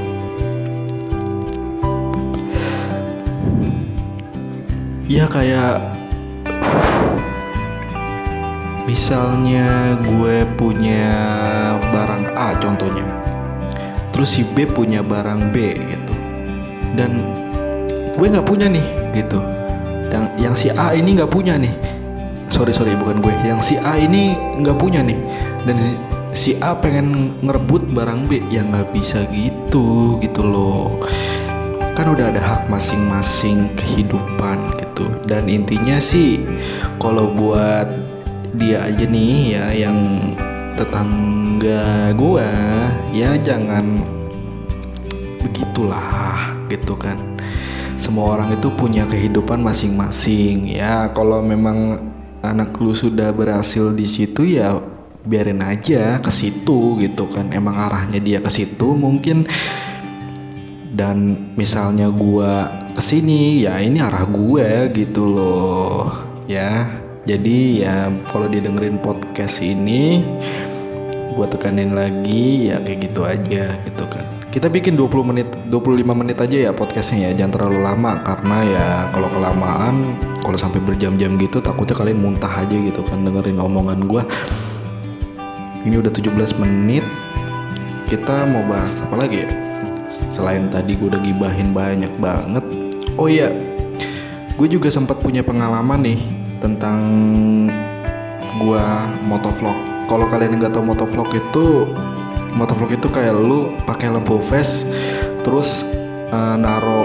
Ya 5.07 5.31
kayak 5.31 5.94
misalnya 8.85 9.97
gue 10.01 10.45
punya 10.61 11.17
barang 11.93 12.37
A 12.37 12.57
contohnya 12.61 13.07
terus 14.13 14.37
si 14.37 14.43
B 14.45 14.69
punya 14.69 15.01
barang 15.03 15.51
B 15.51 15.75
gitu 15.75 16.15
dan 16.95 17.11
gue 18.15 18.27
nggak 18.31 18.47
punya 18.47 18.71
nih 18.71 18.87
gitu. 19.19 19.39
Yang 20.11 20.25
yang 20.39 20.55
si 20.55 20.69
A 20.71 20.95
ini 20.95 21.19
nggak 21.19 21.31
punya 21.31 21.59
nih. 21.59 21.75
Sorry 22.49 22.71
sorry 22.71 22.95
bukan 22.95 23.19
gue. 23.19 23.35
Yang 23.43 23.61
si 23.63 23.75
A 23.83 23.99
ini 23.99 24.39
nggak 24.63 24.79
punya 24.79 25.03
nih. 25.03 25.19
Dan 25.67 25.77
si, 25.79 25.93
si 26.35 26.51
A 26.63 26.79
pengen 26.79 27.35
ngerebut 27.43 27.91
barang 27.91 28.31
B. 28.31 28.39
Yang 28.51 28.67
nggak 28.71 28.89
bisa 28.95 29.27
gitu 29.35 30.17
gitu 30.23 30.47
loh. 30.47 31.03
Kan 31.95 32.11
udah 32.11 32.31
ada 32.31 32.43
hak 32.43 32.63
masing-masing 32.71 33.71
kehidupan 33.75 34.79
gitu. 34.79 35.07
Dan 35.27 35.51
intinya 35.51 35.99
sih 35.99 36.43
kalau 37.03 37.31
buat 37.35 37.91
dia 38.55 38.87
aja 38.87 39.05
nih 39.07 39.37
ya 39.59 39.67
yang 39.87 39.99
tetangga 40.79 42.15
gua. 42.15 42.47
Ya 43.11 43.35
jangan 43.39 43.99
begitulah 45.43 46.55
gitu 46.71 46.95
kan. 46.95 47.19
Semua 47.95 48.39
orang 48.39 48.55
itu 48.55 48.71
punya 48.75 49.07
kehidupan 49.07 49.63
masing-masing 49.63 50.71
ya. 50.71 51.11
Kalau 51.15 51.43
memang 51.43 51.99
anak 52.43 52.75
lu 52.79 52.95
sudah 52.95 53.31
berhasil 53.31 53.95
di 53.95 54.07
situ 54.07 54.59
ya 54.59 54.77
biarin 55.25 55.63
aja 55.63 56.19
ke 56.23 56.31
situ 56.31 56.99
gitu 57.03 57.31
kan. 57.31 57.51
Emang 57.55 57.75
arahnya 57.75 58.19
dia 58.19 58.39
ke 58.39 58.51
situ 58.51 58.95
mungkin. 58.95 59.47
Dan 60.95 61.51
misalnya 61.59 62.07
gua 62.07 62.71
ke 62.95 63.03
sini 63.03 63.67
ya 63.67 63.83
ini 63.83 63.99
arah 63.99 64.23
gue 64.23 64.87
gitu 64.95 65.27
loh 65.27 66.07
ya 66.47 66.87
jadi 67.25 67.59
ya 67.81 67.97
kalau 68.29 68.53
didengerin 68.53 69.01
podcast 69.01 69.65
ini 69.65 70.21
gue 71.35 71.47
tekanin 71.49 71.97
lagi 71.97 72.69
ya 72.69 72.79
kayak 72.85 72.99
gitu 73.11 73.25
aja 73.25 73.65
gitu 73.81 74.05
kan. 74.05 74.25
Kita 74.53 74.71
bikin 74.71 74.95
20 74.95 75.31
menit 75.35 75.49
25 75.67 76.05
menit 76.15 76.39
aja 76.39 76.71
ya 76.71 76.71
podcastnya 76.71 77.27
ya 77.27 77.43
jangan 77.43 77.53
terlalu 77.59 77.81
lama 77.83 78.23
karena 78.23 78.59
ya 78.63 78.87
kalau 79.11 79.27
kelamaan 79.33 79.95
kalau 80.45 80.55
sampai 80.55 80.79
berjam-jam 80.79 81.35
gitu 81.41 81.59
takutnya 81.59 81.99
kalian 81.99 82.23
muntah 82.23 82.53
aja 82.53 82.77
gitu 82.77 83.03
kan 83.03 83.25
dengerin 83.25 83.59
omongan 83.59 84.07
gue 84.07 84.23
ini 85.89 85.99
udah 85.99 86.13
17 86.13 86.63
menit 86.63 87.03
kita 88.07 88.47
mau 88.47 88.63
bahas 88.69 89.01
apa 89.03 89.17
lagi 89.17 89.43
ya? 89.43 89.51
Selain 90.31 90.71
tadi 90.71 90.95
gue 90.95 91.09
udah 91.09 91.19
gibahin 91.25 91.75
banyak 91.75 92.13
banget. 92.23 92.63
Oh 93.19 93.27
iya 93.27 93.51
gue 94.55 94.69
juga 94.71 94.87
sempat 94.87 95.19
punya 95.19 95.43
pengalaman 95.43 95.99
nih 96.05 96.44
tentang 96.65 97.01
gue 98.57 98.87
motovlog. 99.29 99.77
Kalau 100.09 100.25
kalian 100.33 100.57
nggak 100.57 100.73
tahu 100.73 100.85
motovlog 100.89 101.29
itu 101.37 101.93
motovlog 102.57 102.89
itu 102.97 103.05
kayak 103.13 103.37
lu 103.37 103.77
pakai 103.85 104.09
lampu 104.09 104.41
face 104.41 104.89
terus 105.45 105.85
uh, 106.33 106.57
naro 106.57 107.05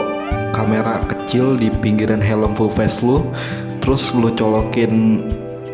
kamera 0.55 1.03
kecil 1.11 1.59
di 1.59 1.67
pinggiran 1.83 2.23
helm 2.23 2.55
full 2.55 2.71
face 2.71 3.03
lu 3.03 3.27
terus 3.83 4.15
lu 4.15 4.31
colokin 4.31 5.25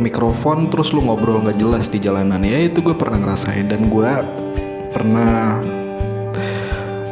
mikrofon 0.02 0.65
terus 0.65 0.89
lu 0.89 1.06
ngobrol 1.06 1.45
nggak 1.45 1.62
jelas 1.62 1.86
di 1.86 2.02
jalanan. 2.02 2.41
Ya 2.41 2.65
itu 2.65 2.82
gue 2.82 2.98
pernah 2.98 3.21
ngerasain 3.21 3.69
dan 3.69 3.86
gue 3.86 4.12
pernah 4.89 5.62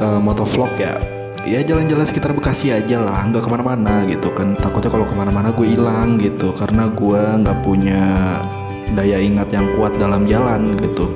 uh, 0.02 0.20
motovlog 0.24 0.74
ya 0.80 1.13
ya 1.44 1.60
jalan-jalan 1.64 2.08
sekitar 2.08 2.32
Bekasi 2.32 2.72
aja 2.72 3.04
lah 3.04 3.24
nggak 3.28 3.44
ke 3.46 3.50
mana-mana 3.52 4.04
gitu 4.08 4.32
kan. 4.32 4.56
Takutnya 4.56 4.90
kalau 4.92 5.06
ke 5.08 5.16
mana-mana 5.16 5.52
gue 5.52 5.68
hilang 5.68 6.16
gitu 6.20 6.56
karena 6.56 6.88
gue 6.90 7.22
nggak 7.44 7.58
punya 7.62 8.02
daya 8.96 9.20
ingat 9.20 9.52
yang 9.52 9.68
kuat 9.76 9.96
dalam 10.00 10.24
jalan 10.24 10.76
gitu. 10.80 11.12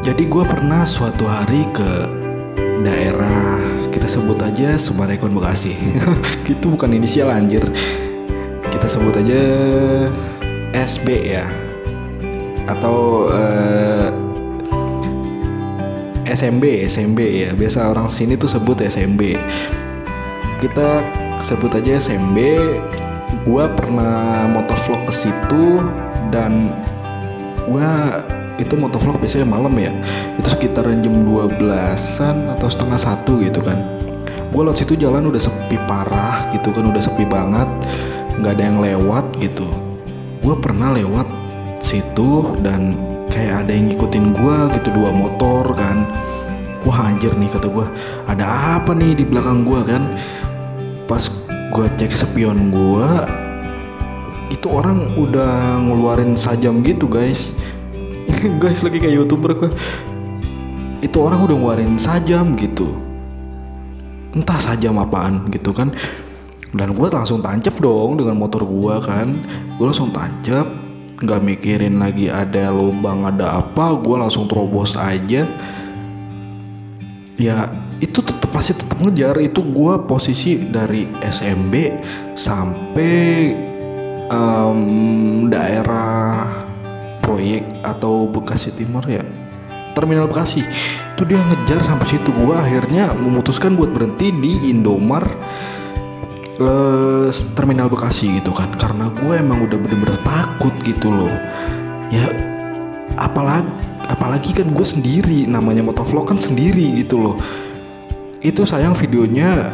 Jadi 0.00 0.24
gue 0.26 0.44
pernah 0.48 0.88
suatu 0.88 1.28
hari 1.28 1.68
ke 1.76 1.90
daerah 2.80 3.60
kita 3.92 4.08
sebut 4.08 4.40
aja 4.40 4.80
Sumarekon 4.80 5.34
Bekasi. 5.36 5.76
Itu 6.52 6.72
bukan 6.72 6.96
inisial 6.96 7.28
anjir. 7.28 7.66
Kita 8.70 8.86
sebut 8.88 9.20
aja 9.20 9.40
SB 10.72 11.36
ya. 11.36 11.44
Atau 12.64 13.28
uh, 13.28 13.99
SMB 16.30 16.86
SMB 16.86 17.18
ya. 17.20 17.50
Biasa 17.58 17.90
orang 17.90 18.06
sini 18.06 18.38
tuh 18.38 18.48
sebut 18.48 18.80
SMB 18.80 19.20
kita 20.60 21.00
sebut 21.40 21.72
aja 21.72 21.96
SMB 21.96 22.36
gue 23.48 23.64
pernah 23.72 24.44
motovlog 24.44 25.08
ke 25.08 25.12
situ 25.24 25.80
dan 26.28 26.68
gue 27.64 27.88
itu 28.60 28.76
motovlog 28.76 29.16
biasanya 29.16 29.48
malam 29.48 29.72
ya. 29.80 29.88
Itu 30.36 30.52
sekitaran 30.52 31.00
jam 31.00 31.24
12an 31.24 32.52
atau 32.52 32.68
setengah 32.68 33.00
satu 33.00 33.40
gitu 33.40 33.64
kan. 33.64 33.80
Gue 34.52 34.60
lewat 34.60 34.84
situ 34.84 35.00
jalan 35.00 35.32
udah 35.32 35.40
sepi 35.40 35.80
parah 35.88 36.52
gitu 36.52 36.68
kan 36.76 36.84
udah 36.84 37.00
sepi 37.00 37.24
banget. 37.24 37.66
Nggak 38.36 38.52
ada 38.60 38.64
yang 38.68 38.78
lewat 38.84 39.24
gitu. 39.40 39.64
Gue 40.44 40.60
pernah 40.60 40.92
lewat 40.92 41.24
situ 41.80 42.52
dan 42.60 42.92
kayak 43.40 43.64
ada 43.64 43.72
yang 43.72 43.88
ngikutin 43.88 44.36
gue 44.36 44.56
gitu 44.76 44.88
dua 44.92 45.08
motor 45.16 45.64
kan. 45.72 46.04
Wah 46.84 47.08
anjir 47.08 47.32
nih 47.32 47.48
kata 47.48 47.72
gue 47.72 47.88
ada 48.28 48.76
apa 48.76 48.92
nih 48.92 49.16
di 49.16 49.24
belakang 49.24 49.64
gue 49.64 49.80
kan? 49.80 50.04
Pas 51.08 51.24
gue 51.48 51.86
cek 51.96 52.12
spion 52.12 52.68
gue 52.68 53.08
itu 54.52 54.68
orang 54.68 55.08
udah 55.16 55.80
ngeluarin 55.80 56.36
sajam 56.36 56.84
gitu 56.84 57.08
guys. 57.08 57.56
Guys 58.62 58.84
lagi 58.84 59.00
kayak 59.00 59.24
youtuber 59.24 59.56
gue 59.56 59.72
itu 61.00 61.16
orang 61.16 61.40
udah 61.40 61.56
ngeluarin 61.56 61.96
sajam 61.96 62.52
gitu. 62.60 62.92
Entah 64.36 64.60
sajam 64.60 65.00
apaan 65.00 65.48
gitu 65.48 65.72
kan. 65.72 65.96
Dan 66.76 66.92
gue 66.92 67.08
langsung 67.08 67.40
tancap 67.40 67.80
dong 67.80 68.20
dengan 68.20 68.36
motor 68.36 68.68
gue 68.68 68.94
kan. 69.00 69.32
Gue 69.80 69.88
langsung 69.88 70.12
tancap 70.12 70.89
nggak 71.20 71.40
mikirin 71.44 72.00
lagi 72.00 72.32
ada 72.32 72.72
lubang 72.72 73.28
ada 73.28 73.60
apa 73.60 73.92
gue 74.00 74.16
langsung 74.16 74.48
terobos 74.48 74.96
aja. 74.96 75.44
Ya 77.36 77.56
itu 78.00 78.20
tetap 78.24 78.48
pasti 78.52 78.72
tetap 78.76 78.96
ngejar. 79.00 79.36
Itu 79.40 79.60
gue 79.60 79.94
posisi 80.08 80.56
dari 80.56 81.04
SMB 81.20 81.74
sampai 82.36 83.52
um, 84.32 84.80
daerah 85.52 86.48
proyek 87.20 87.84
atau 87.84 88.28
Bekasi 88.28 88.72
Timur 88.72 89.04
ya. 89.04 89.24
Terminal 89.92 90.28
Bekasi. 90.28 90.64
Itu 91.12 91.28
dia 91.28 91.44
ngejar 91.44 91.84
sampai 91.84 92.08
situ. 92.08 92.32
Gue 92.32 92.56
akhirnya 92.56 93.12
memutuskan 93.12 93.76
buat 93.76 93.92
berhenti 93.92 94.32
di 94.32 94.72
Indomar 94.72 95.28
les 96.60 97.36
terminal 97.56 97.88
Bekasi 97.88 98.38
gitu 98.38 98.52
kan. 98.52 98.68
Karena 98.76 99.08
gue 99.08 99.34
emang 99.40 99.64
udah 99.64 99.80
bener-bener 99.80 100.20
takut 100.20 100.72
gitu 100.84 101.08
loh. 101.08 101.32
Ya 102.12 102.28
apalagi 103.16 103.66
apalagi 104.10 104.50
kan 104.52 104.68
gue 104.74 104.86
sendiri 104.86 105.46
namanya 105.48 105.80
motovlog 105.80 106.28
kan 106.28 106.36
sendiri 106.36 107.00
gitu 107.00 107.16
loh. 107.18 107.36
Itu 108.44 108.68
sayang 108.68 108.92
videonya 108.92 109.72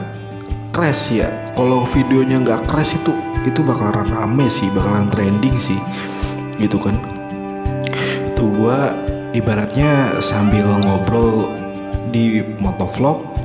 crash 0.71 1.19
ya. 1.19 1.29
Kalau 1.59 1.85
videonya 1.91 2.41
nggak 2.41 2.71
crash 2.71 2.95
itu 2.95 3.13
itu 3.47 3.63
bakalan 3.63 4.07
rame 4.07 4.47
sih 4.51 4.71
bakalan 4.71 5.11
trending 5.11 5.59
sih 5.59 5.79
gitu 6.57 6.79
kan. 6.79 6.95
Itu 8.31 8.47
gue 8.53 8.79
ibaratnya 9.35 10.23
sambil 10.25 10.65
ngobrol 10.81 11.51
di 12.15 12.41
motovlog 12.63 13.36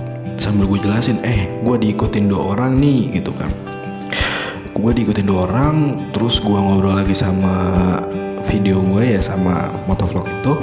sambil 0.41 0.65
gue 0.65 0.82
jelasin 0.82 1.21
eh 1.21 1.45
gue 1.62 1.75
diikutin 1.77 2.25
dua 2.25 2.58
orang 2.58 2.82
nih 2.82 3.21
gitu 3.21 3.30
kan. 3.38 3.54
Gue 4.73 4.89
diikutin 4.97 5.30
dua 5.30 5.45
orang 5.45 6.10
terus 6.10 6.41
gue 6.41 6.58
ngobrol 6.58 6.97
lagi 6.97 7.13
sama 7.13 7.54
video 8.49 8.82
gue 8.82 9.13
ya 9.13 9.21
sama 9.21 9.69
motovlog 9.86 10.25
itu. 10.25 10.54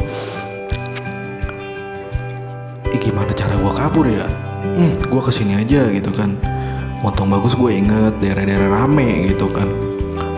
Eh, 2.90 2.98
gimana 2.98 3.30
cara 3.30 3.54
gue 3.54 3.72
kabur 3.78 4.10
ya? 4.10 4.26
Hmm, 4.66 4.98
gue 4.98 5.22
ke 5.22 5.30
sini 5.30 5.54
aja 5.54 5.86
gitu 5.94 6.10
kan. 6.10 6.34
Montong 7.06 7.30
bagus 7.30 7.54
gue 7.54 7.78
inget 7.78 8.18
daerah-daerah 8.18 8.74
rame 8.74 9.30
gitu 9.30 9.46
kan. 9.46 9.70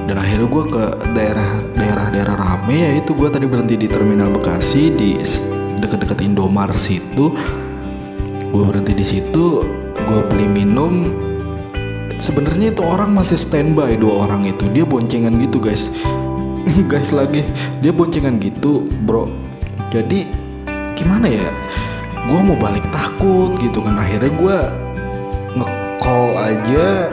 Dan 0.05 0.20
akhirnya 0.20 0.44
gue 0.53 0.64
ke 0.68 0.85
daerah 1.16 1.48
daerah-daerah 1.81 2.37
rame 2.37 2.76
ya 2.76 2.90
itu 3.00 3.16
gue 3.16 3.33
tadi 3.33 3.48
berhenti 3.48 3.81
di 3.81 3.88
terminal 3.88 4.29
Bekasi 4.29 4.92
di 4.92 5.16
deket-deket 5.81 6.20
Indomar 6.20 6.68
situ 6.76 7.33
gue 8.50 8.62
berhenti 8.66 8.92
di 8.98 9.06
situ 9.06 9.62
gue 9.94 10.20
beli 10.26 10.50
minum. 10.50 11.14
Sebenarnya 12.20 12.74
itu 12.74 12.82
orang 12.84 13.16
masih 13.16 13.38
standby 13.38 13.96
dua 13.96 14.28
orang 14.28 14.44
itu. 14.44 14.68
Dia 14.68 14.84
boncengan 14.84 15.38
gitu 15.40 15.62
guys. 15.62 15.88
Guys 16.92 17.14
lagi. 17.14 17.40
Dia 17.80 17.94
boncengan 17.94 18.36
gitu 18.36 18.84
bro. 19.08 19.30
Jadi 19.88 20.28
gimana 20.92 21.30
ya? 21.30 21.48
Gue 22.28 22.40
mau 22.44 22.58
balik 22.58 22.84
takut 22.92 23.56
gitu 23.56 23.80
kan. 23.80 23.96
Akhirnya 23.96 24.28
gue 24.28 24.58
nge-call 25.56 26.28
aja 26.36 27.08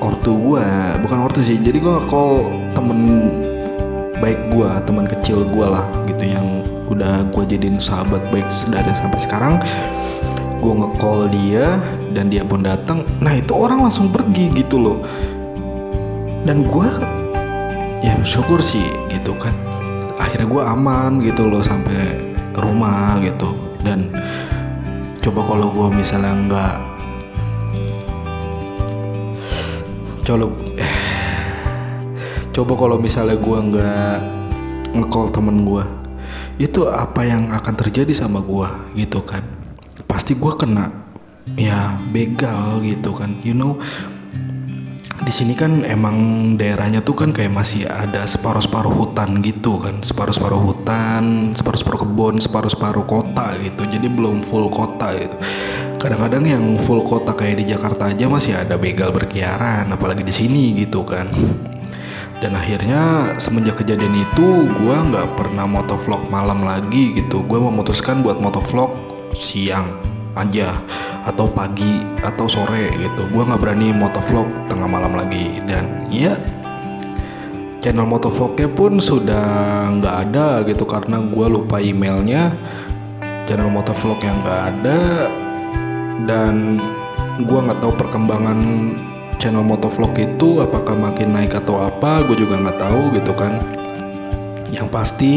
ortu 0.00 0.32
gue 0.34 0.66
bukan 1.04 1.18
ortu 1.28 1.44
sih. 1.44 1.60
Jadi 1.60 1.76
gue 1.82 1.92
nge-call 1.92 2.48
temen 2.72 3.28
baik 4.22 4.40
gue 4.54 4.70
teman 4.86 5.04
kecil 5.04 5.44
gue 5.44 5.66
lah 5.66 5.84
gitu 6.08 6.24
yang 6.24 6.62
udah 6.92 7.26
gue 7.32 7.44
jadiin 7.56 7.80
sahabat 7.80 8.20
baik 8.28 8.46
dari 8.68 8.92
sampai 8.92 9.20
sekarang 9.20 9.54
gue 10.62 10.72
nge-call 10.78 11.26
dia 11.32 11.80
dan 12.14 12.30
dia 12.30 12.46
pun 12.46 12.62
datang 12.62 13.02
nah 13.18 13.34
itu 13.34 13.50
orang 13.50 13.82
langsung 13.82 14.12
pergi 14.12 14.52
gitu 14.54 14.78
loh. 14.78 14.98
Dan 16.42 16.66
gue 16.66 16.88
ya 18.02 18.18
bersyukur 18.18 18.58
sih 18.58 18.86
gitu 19.10 19.34
kan. 19.38 19.54
Akhirnya 20.18 20.46
gue 20.46 20.62
aman 20.62 21.22
gitu 21.22 21.46
loh 21.46 21.62
sampai 21.62 22.18
rumah 22.54 23.18
gitu. 23.22 23.54
Dan 23.82 24.10
coba 25.22 25.40
kalau 25.46 25.70
gue 25.70 25.88
misalnya 25.98 26.34
nggak 26.34 26.74
coba 30.22 30.46
coba 32.52 32.72
kalau 32.78 32.96
misalnya 33.00 33.34
gue 33.34 33.58
nggak 33.58 34.18
nge-call 34.94 35.26
temen 35.34 35.66
gue 35.66 36.01
itu 36.60 36.88
apa 36.88 37.24
yang 37.24 37.52
akan 37.52 37.74
terjadi 37.76 38.12
sama 38.12 38.42
gue 38.44 38.68
gitu 38.98 39.24
kan. 39.24 39.44
Pasti 40.04 40.36
gue 40.36 40.52
kena 40.56 40.92
ya 41.56 41.96
begal 42.12 42.84
gitu 42.84 43.16
kan. 43.16 43.38
You 43.46 43.56
know 43.56 43.80
di 45.22 45.30
sini 45.30 45.54
kan 45.54 45.86
emang 45.86 46.18
daerahnya 46.58 46.98
tuh 46.98 47.14
kan 47.14 47.30
kayak 47.30 47.54
masih 47.54 47.86
ada 47.86 48.26
separuh-separuh 48.26 48.92
hutan 48.92 49.38
gitu 49.40 49.78
kan. 49.78 50.02
Separuh-separuh 50.02 50.60
hutan 50.60 51.54
separuh-separuh 51.54 52.00
kebun 52.04 52.34
separuh-separuh 52.42 53.06
kota 53.06 53.56
gitu. 53.62 53.86
Jadi 53.86 54.06
belum 54.10 54.42
full 54.42 54.68
kota 54.68 55.14
gitu. 55.16 55.36
Kadang-kadang 56.02 56.42
yang 56.42 56.64
full 56.82 57.06
kota 57.06 57.30
kayak 57.38 57.62
di 57.62 57.70
Jakarta 57.70 58.10
aja 58.10 58.26
masih 58.26 58.58
ada 58.58 58.74
begal 58.74 59.14
berkeliaran 59.14 59.86
apalagi 59.86 60.26
di 60.26 60.34
sini 60.34 60.74
gitu 60.74 61.06
kan 61.06 61.30
dan 62.42 62.58
akhirnya 62.58 63.30
semenjak 63.38 63.78
kejadian 63.78 64.18
itu 64.18 64.66
gue 64.66 64.96
nggak 64.98 65.38
pernah 65.38 65.62
motovlog 65.62 66.26
malam 66.26 66.66
lagi 66.66 67.14
gitu. 67.14 67.46
Gue 67.46 67.62
memutuskan 67.62 68.18
buat 68.18 68.42
motovlog 68.42 68.98
siang 69.30 69.86
aja 70.34 70.74
atau 71.22 71.46
pagi 71.46 72.02
atau 72.18 72.50
sore 72.50 72.90
gitu. 72.98 73.30
Gue 73.30 73.46
nggak 73.46 73.62
berani 73.62 73.94
motovlog 73.94 74.50
tengah 74.66 74.90
malam 74.90 75.14
lagi. 75.14 75.62
Dan 75.62 76.10
ya 76.10 76.34
channel 77.78 78.10
motovlognya 78.10 78.66
pun 78.66 78.98
sudah 78.98 79.46
nggak 80.02 80.16
ada 80.26 80.66
gitu 80.66 80.82
karena 80.82 81.22
gue 81.22 81.46
lupa 81.46 81.78
emailnya. 81.78 82.50
Channel 83.46 83.70
motovlog 83.70 84.18
yang 84.18 84.42
nggak 84.42 84.62
ada. 84.66 85.30
Dan 86.26 86.82
gue 87.38 87.58
nggak 87.70 87.78
tahu 87.78 87.94
perkembangan 87.94 88.58
channel 89.42 89.66
motovlog 89.66 90.14
itu 90.14 90.62
apakah 90.62 90.94
makin 90.94 91.34
naik 91.34 91.58
atau 91.58 91.82
apa 91.82 92.22
gue 92.30 92.46
juga 92.46 92.62
nggak 92.62 92.78
tahu 92.78 93.10
gitu 93.18 93.34
kan. 93.34 93.58
Yang 94.70 94.88
pasti 94.94 95.34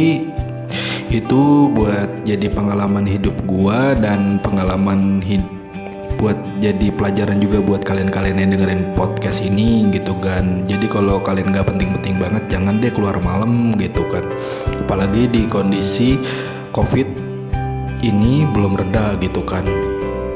itu 1.10 1.74
buat 1.74 2.22
jadi 2.22 2.54
pengalaman 2.54 3.10
hidup 3.10 3.34
gue 3.50 3.80
dan 3.98 4.38
pengalaman 4.46 5.26
hidup 5.26 5.50
buat 6.16 6.38
jadi 6.64 6.96
pelajaran 6.96 7.44
juga 7.44 7.60
buat 7.60 7.82
kalian-kalian 7.84 8.46
yang 8.46 8.50
dengerin 8.56 8.94
podcast 8.94 9.42
ini 9.42 9.90
gitu 9.90 10.14
kan. 10.22 10.70
Jadi 10.70 10.86
kalau 10.86 11.18
kalian 11.20 11.50
nggak 11.50 11.66
penting-penting 11.66 12.22
banget 12.22 12.46
jangan 12.46 12.78
deh 12.78 12.94
keluar 12.94 13.18
malam 13.18 13.74
gitu 13.82 14.06
kan. 14.14 14.22
Apalagi 14.86 15.26
di 15.34 15.50
kondisi 15.50 16.22
covid 16.70 17.10
ini 18.06 18.46
belum 18.54 18.78
reda 18.78 19.18
gitu 19.18 19.42
kan. 19.42 19.66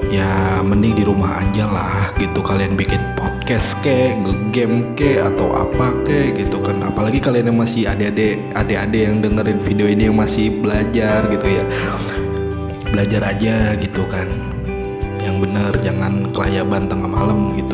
Ya 0.10 0.58
mending 0.66 0.98
di 0.98 1.04
rumah 1.06 1.38
aja 1.38 1.70
lah 1.70 2.10
gitu 2.18 2.42
kalian 2.42 2.74
bikin 2.74 3.00
podcast 3.14 3.39
ke 3.58 4.14
game 4.54 4.94
ke 4.94 5.18
atau 5.18 5.50
apa 5.58 6.06
ke 6.06 6.38
gitu 6.38 6.62
kan. 6.62 6.78
Apalagi 6.86 7.18
kalian 7.18 7.50
yang 7.50 7.58
masih 7.58 7.90
adik-adik 7.90 8.38
adik-adik 8.54 9.02
yang 9.10 9.18
dengerin 9.26 9.58
video 9.58 9.88
ini 9.90 10.06
yang 10.06 10.18
masih 10.22 10.54
belajar 10.62 11.26
gitu 11.34 11.48
ya. 11.50 11.66
Belajar 12.94 13.22
aja 13.26 13.74
gitu 13.82 14.06
kan. 14.06 14.30
Yang 15.26 15.36
bener 15.50 15.74
jangan 15.82 16.30
kelayaban 16.30 16.86
tengah 16.86 17.10
malam 17.10 17.58
gitu. 17.58 17.74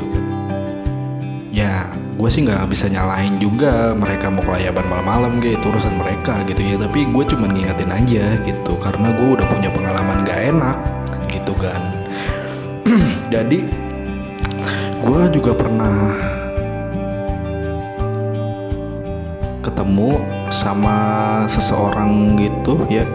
Ya 1.52 1.92
gue 2.16 2.30
sih 2.32 2.48
nggak 2.48 2.72
bisa 2.72 2.88
nyalain 2.88 3.36
juga 3.36 3.92
mereka 3.92 4.32
mau 4.32 4.48
kelayaban 4.48 4.88
malam-malam 4.88 5.44
gitu 5.44 5.76
urusan 5.76 6.00
mereka 6.00 6.40
gitu 6.48 6.64
ya. 6.64 6.80
Tapi 6.80 7.04
gue 7.04 7.24
cuma 7.36 7.52
ngingetin 7.52 7.92
aja 7.92 8.40
gitu. 8.48 8.80
Karena 8.80 9.12
gue 9.12 9.28
udah 9.36 9.48
punya 9.52 9.68
pengalaman 9.76 10.24
gak 10.24 10.40
enak 10.56 10.78
gitu 11.28 11.52
kan. 11.60 11.84
Jadi 13.36 13.85
gue 15.06 15.22
juga 15.38 15.54
pernah 15.54 16.18
ketemu 19.62 20.18
sama 20.50 20.98
seseorang 21.46 22.34
gitu 22.42 22.82
ya. 22.90 23.06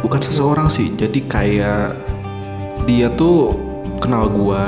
Bukan 0.00 0.24
seseorang 0.24 0.72
sih 0.72 0.88
jadi 0.96 1.20
kayak 1.28 1.84
dia 2.88 3.12
tuh 3.12 3.60
kenal 4.00 4.32
gue 4.32 4.64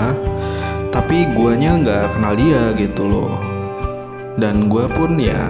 tapi 0.92 1.32
guanya 1.32 1.80
nggak 1.80 2.04
kenal 2.12 2.36
dia 2.36 2.76
gitu 2.76 3.08
loh. 3.08 3.40
Dan 4.36 4.68
gue 4.68 4.84
pun 4.92 5.16
ya 5.16 5.40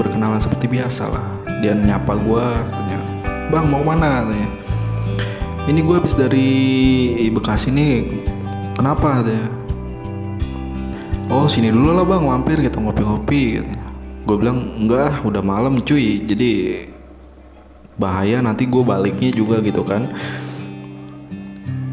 berkenalan 0.00 0.40
seperti 0.40 0.64
biasa 0.64 1.12
lah. 1.12 1.28
Dia 1.60 1.76
nyapa 1.76 2.16
gue 2.16 2.46
tanya 2.72 2.98
bang 3.52 3.68
mau 3.68 3.84
mana? 3.84 4.24
tanya. 4.24 4.48
Ini 5.68 5.84
gue 5.84 5.94
habis 6.00 6.16
dari 6.16 6.50
Bekasi 7.28 7.68
nih 7.68 8.24
kenapa? 8.72 9.20
katanya 9.20 9.61
oh 11.32 11.48
sini 11.48 11.72
dulu 11.72 11.96
lah 11.96 12.04
bang 12.04 12.28
mampir 12.28 12.60
gitu 12.60 12.76
ngopi-ngopi 12.76 13.64
gitu. 13.64 13.72
gue 14.22 14.36
bilang 14.38 14.62
enggak 14.78 15.24
udah 15.24 15.42
malam 15.42 15.80
cuy. 15.82 16.22
Jadi 16.22 16.84
bahaya 17.96 18.38
nanti 18.44 18.68
gue 18.68 18.82
baliknya 18.84 19.32
juga 19.32 19.58
gitu 19.64 19.82
kan. 19.82 20.06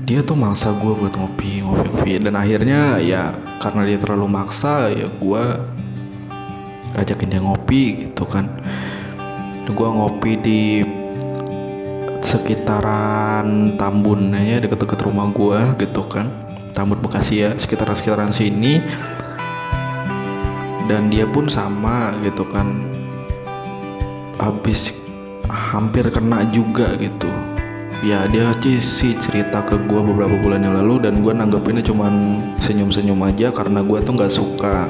Dia 0.04 0.22
tuh 0.22 0.36
maksa 0.36 0.76
gue 0.76 0.94
buat 0.94 1.16
ngopi 1.16 1.64
ngopi 1.64 1.88
ngopi 1.90 2.12
dan 2.22 2.36
akhirnya 2.36 3.00
ya 3.02 3.34
karena 3.64 3.82
dia 3.88 3.98
terlalu 3.98 4.28
maksa 4.30 4.90
ya 4.92 5.08
gue 5.08 5.44
ajakin 7.00 7.32
dia 7.32 7.42
ngopi 7.42 8.12
gitu 8.12 8.28
kan. 8.28 8.46
Gue 9.70 9.90
ngopi 9.90 10.32
di 10.38 10.62
sekitaran 12.20 13.80
Tambun 13.80 14.34
ya 14.36 14.60
deket-deket 14.60 15.00
rumah 15.02 15.32
gue 15.32 15.60
gitu 15.82 16.04
kan. 16.06 16.28
Tambun 16.76 17.02
Bekasi 17.02 17.42
ya 17.42 17.50
sekitaran-sekitaran 17.58 18.30
sini 18.30 18.82
dan 20.90 21.06
dia 21.14 21.30
pun 21.30 21.46
sama 21.46 22.18
gitu 22.26 22.42
kan. 22.50 22.74
Habis 24.42 24.98
hampir 25.46 26.10
kena 26.10 26.42
juga 26.50 26.98
gitu. 26.98 27.30
Ya 28.02 28.26
dia 28.26 28.50
sih 28.82 29.14
cerita 29.20 29.62
ke 29.62 29.76
gue 29.76 30.02
beberapa 30.02 30.34
bulan 30.42 30.66
yang 30.66 30.74
lalu 30.74 31.06
dan 31.06 31.22
gue 31.22 31.30
nanggepinnya 31.36 31.84
cuman 31.86 32.42
senyum-senyum 32.58 33.20
aja 33.28 33.54
karena 33.54 33.86
gue 33.86 34.00
tuh 34.02 34.16
nggak 34.18 34.34
suka 34.34 34.88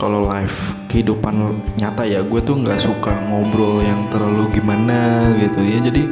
kalau 0.00 0.26
live 0.26 0.58
kehidupan 0.90 1.62
nyata 1.78 2.02
ya. 2.02 2.24
Gue 2.26 2.42
tuh 2.42 2.58
nggak 2.58 2.80
suka 2.82 3.14
ngobrol 3.30 3.84
yang 3.84 4.10
terlalu 4.10 4.50
gimana 4.50 5.30
gitu. 5.38 5.62
Ya 5.62 5.78
jadi 5.78 6.02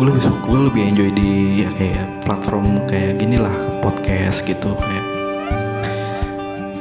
gue 0.00 0.04
lebih 0.08 0.22
gue 0.24 0.60
lebih 0.72 0.82
enjoy 0.96 1.10
di 1.12 1.30
ya 1.62 1.70
kayak 1.76 2.24
platform 2.24 2.88
kayak 2.88 3.20
gini 3.20 3.36
lah 3.36 3.52
podcast 3.84 4.40
gitu 4.48 4.72
kayak 4.72 5.19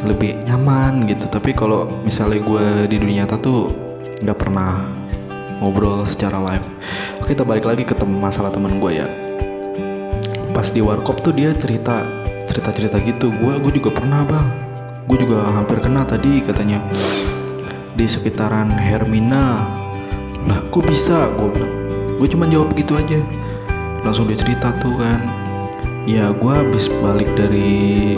lebih 0.08 0.40
nyaman 0.48 1.04
gitu. 1.08 1.28
Tapi 1.28 1.52
kalau 1.52 1.90
misalnya 2.06 2.40
gue 2.40 2.66
di 2.88 2.96
dunia 3.02 3.26
nyata 3.26 3.40
tuh 3.40 3.72
nggak 4.24 4.38
pernah 4.38 4.84
ngobrol 5.60 6.08
secara 6.08 6.40
live. 6.40 6.68
Oke 7.20 7.36
kita 7.36 7.44
balik 7.44 7.68
lagi 7.68 7.84
ke 7.84 7.92
tem 7.96 8.08
masalah 8.08 8.52
teman 8.52 8.80
gue 8.80 8.92
ya. 8.96 9.08
Pas 10.56 10.68
di 10.72 10.80
warkop 10.80 11.20
tuh 11.24 11.36
dia 11.36 11.52
cerita 11.56 12.04
cerita 12.48 12.70
cerita 12.72 12.98
gitu. 13.04 13.32
Gue 13.32 13.60
gue 13.60 13.72
juga 13.76 13.92
pernah 13.92 14.24
bang. 14.24 14.48
Gue 15.10 15.18
juga 15.20 15.44
hampir 15.52 15.84
kena 15.84 16.08
tadi 16.08 16.40
katanya. 16.44 16.80
Di 17.96 18.08
sekitaran 18.08 18.72
Hermina. 18.72 19.68
Lah 20.48 20.60
kok 20.72 20.88
bisa? 20.88 21.28
Gue 21.36 21.52
bilang. 21.52 21.74
Gue 22.20 22.28
cuma 22.28 22.48
jawab 22.48 22.72
gitu 22.76 22.96
aja. 22.96 23.20
Langsung 24.04 24.32
dia 24.32 24.40
cerita 24.40 24.72
tuh 24.80 24.96
kan. 24.96 25.20
Ya 26.08 26.32
gue 26.32 26.54
habis 26.56 26.88
balik 27.04 27.30
dari 27.36 28.16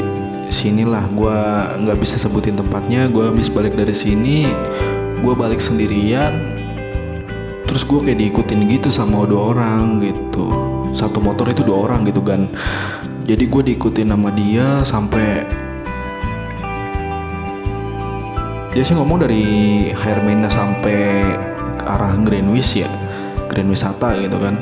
sini 0.61 0.85
lah 0.85 1.09
gue 1.09 1.37
nggak 1.81 1.97
bisa 1.97 2.21
sebutin 2.21 2.53
tempatnya 2.53 3.09
gue 3.09 3.33
habis 3.33 3.49
balik 3.49 3.73
dari 3.73 3.97
sini 3.97 4.45
gue 5.17 5.33
balik 5.33 5.57
sendirian 5.57 6.53
terus 7.65 7.81
gue 7.81 7.97
kayak 7.97 8.21
diikutin 8.21 8.69
gitu 8.69 8.93
sama 8.93 9.25
dua 9.25 9.57
orang 9.57 9.97
gitu. 10.05 10.69
Satu 10.91 11.23
motor 11.23 11.47
itu 11.49 11.65
dua 11.65 11.89
orang 11.89 12.05
gitu 12.05 12.21
kan 12.21 12.45
jadi 13.25 13.41
gue 13.47 13.61
diikutin 13.73 14.13
sama 14.13 14.29
dia 14.37 14.85
sampai 14.85 15.47
dia 18.69 18.83
sih 18.85 18.93
ngomong 18.93 19.25
dari 19.25 19.43
Hermina 19.97 20.51
sampai 20.51 21.25
arah 21.89 22.13
Greenwich 22.21 22.85
ya 22.85 22.91
Grand 23.49 23.71
Wisata 23.71 24.13
gitu 24.19 24.37
kan. 24.37 24.59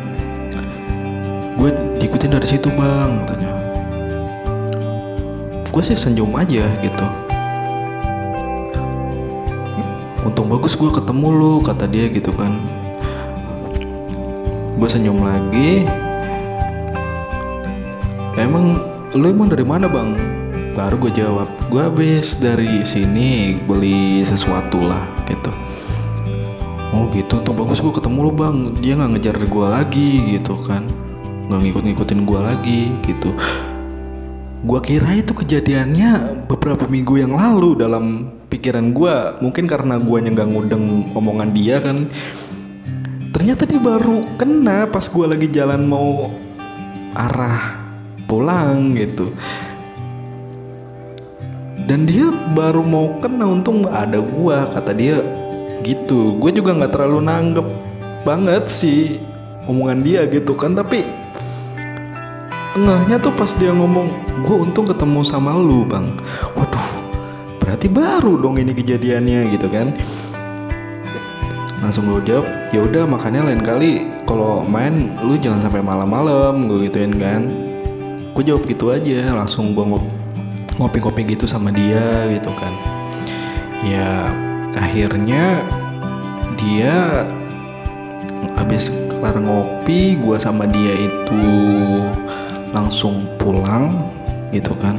Gue 1.59 1.75
diikutin 1.99 2.31
dari 2.39 2.47
situ 2.47 2.71
bang 2.71 3.25
katanya 3.27 3.48
gue 5.79 5.95
sih 5.95 6.11
senyum 6.11 6.35
aja 6.35 6.67
gitu. 6.83 7.05
Untung 10.27 10.51
bagus 10.51 10.75
gue 10.75 10.91
ketemu 10.91 11.27
lu 11.31 11.53
kata 11.63 11.87
dia 11.87 12.11
gitu 12.11 12.35
kan. 12.35 12.51
Gue 14.75 14.89
senyum 14.91 15.23
lagi. 15.23 15.87
Emang 18.35 18.75
lu 19.15 19.23
emang 19.31 19.47
dari 19.47 19.63
mana 19.63 19.87
bang? 19.87 20.19
Baru 20.75 20.99
gue 21.07 21.15
jawab. 21.15 21.47
Gue 21.71 21.79
habis 21.79 22.35
dari 22.35 22.83
sini 22.83 23.55
beli 23.63 24.27
sesuatu 24.27 24.83
lah 24.83 25.07
gitu. 25.31 25.55
Oh 26.91 27.07
gitu. 27.15 27.39
Tuh 27.39 27.55
bagus 27.55 27.79
gue 27.79 27.95
ketemu 27.95 28.27
lu 28.27 28.31
bang. 28.35 28.57
Dia 28.83 28.99
nggak 28.99 29.15
ngejar 29.15 29.35
gue 29.47 29.67
lagi 29.71 30.27
gitu 30.27 30.59
kan. 30.59 30.83
Nggak 31.47 31.59
ngikut 31.63 31.83
ngikutin 31.87 32.19
gue 32.27 32.39
lagi 32.43 32.81
gitu 33.07 33.31
gue 34.59 34.79
kira 34.83 35.15
itu 35.15 35.31
kejadiannya 35.31 36.43
beberapa 36.51 36.83
minggu 36.83 37.15
yang 37.15 37.31
lalu 37.31 37.79
dalam 37.79 38.27
pikiran 38.51 38.91
gue 38.91 39.15
mungkin 39.39 39.63
karena 39.71 39.95
gue 39.95 40.17
nggak 40.19 40.49
ngudeng 40.51 41.15
omongan 41.15 41.49
dia 41.55 41.79
kan. 41.79 42.11
Ternyata 43.29 43.63
dia 43.63 43.79
baru 43.79 44.19
kena 44.35 44.89
pas 44.91 45.07
gue 45.07 45.25
lagi 45.25 45.47
jalan 45.47 45.87
mau 45.87 46.33
arah 47.15 47.79
pulang 48.27 48.91
gitu. 48.99 49.31
Dan 51.87 52.05
dia 52.05 52.29
baru 52.53 52.85
mau 52.85 53.17
kena 53.17 53.49
untung 53.49 53.89
ada 53.89 54.21
gua 54.21 54.69
kata 54.69 54.93
dia 54.93 55.25
gitu. 55.81 56.37
Gue 56.37 56.53
juga 56.53 56.77
nggak 56.77 56.93
terlalu 56.93 57.19
nanggep 57.25 57.67
banget 58.21 58.69
sih 58.69 59.17
omongan 59.65 60.05
dia 60.05 60.21
gitu 60.29 60.53
kan 60.53 60.77
tapi 60.77 61.18
engahnya 62.79 63.19
tuh 63.19 63.35
pas 63.35 63.51
dia 63.59 63.75
ngomong 63.75 64.07
gue 64.39 64.55
untung 64.55 64.87
ketemu 64.87 65.19
sama 65.27 65.51
lu 65.51 65.83
bang. 65.83 66.07
Waduh 66.55 66.89
berarti 67.59 67.91
baru 67.91 68.39
dong 68.39 68.55
ini 68.55 68.71
kejadiannya 68.71 69.51
gitu 69.51 69.67
kan? 69.67 69.91
Langsung 71.83 72.07
gue 72.07 72.23
jawab 72.23 72.47
ya 72.71 72.79
udah 72.79 73.03
makanya 73.03 73.51
lain 73.51 73.59
kali. 73.59 74.07
Kalau 74.23 74.63
main 74.63 75.11
lu 75.19 75.35
jangan 75.35 75.59
sampai 75.59 75.83
malam-malam 75.83 76.71
gue 76.71 76.87
gituin 76.87 77.11
kan. 77.19 77.51
Gue 78.31 78.43
jawab 78.47 78.63
gitu 78.63 78.95
aja 78.95 79.35
langsung 79.35 79.75
gue 79.75 79.83
ngop 79.83 80.05
ngopi-ngopi 80.79 81.35
gitu 81.35 81.43
sama 81.43 81.75
dia 81.75 82.31
gitu 82.31 82.49
kan. 82.55 82.71
Ya 83.83 84.31
akhirnya 84.79 85.67
dia 86.55 87.27
habis 88.55 88.91
kelar 89.11 89.39
ngopi 89.39 90.15
gua 90.19 90.39
sama 90.39 90.63
dia 90.63 90.95
itu 90.95 91.43
langsung 92.73 93.25
pulang 93.41 93.93
gitu 94.53 94.73
kan. 94.77 94.97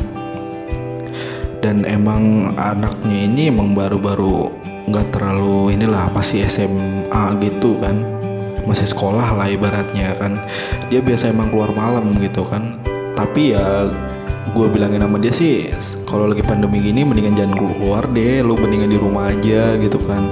Dan 1.61 1.85
emang 1.85 2.57
anaknya 2.57 3.29
ini 3.29 3.53
emang 3.53 3.77
baru-baru 3.77 4.49
nggak 4.89 5.13
terlalu 5.13 5.77
inilah 5.77 6.09
pasti 6.11 6.41
SMA 6.49 7.37
gitu 7.43 7.77
kan. 7.79 8.01
Masih 8.65 8.89
sekolah 8.89 9.37
lah 9.37 9.47
ibaratnya 9.49 10.17
kan. 10.17 10.41
Dia 10.89 11.05
biasa 11.05 11.31
emang 11.31 11.53
keluar 11.53 11.71
malam 11.77 12.17
gitu 12.19 12.49
kan. 12.49 12.81
Tapi 13.13 13.53
ya 13.53 13.93
gue 14.51 14.67
bilangin 14.67 15.05
sama 15.05 15.21
dia 15.21 15.31
sih 15.31 15.71
kalau 16.09 16.27
lagi 16.27 16.43
pandemi 16.43 16.83
gini 16.83 17.07
mendingan 17.07 17.39
jangan 17.39 17.55
keluar 17.55 18.03
deh 18.11 18.43
lu 18.43 18.59
mendingan 18.59 18.91
di 18.91 18.99
rumah 18.99 19.31
aja 19.31 19.77
gitu 19.77 20.01
kan. 20.09 20.25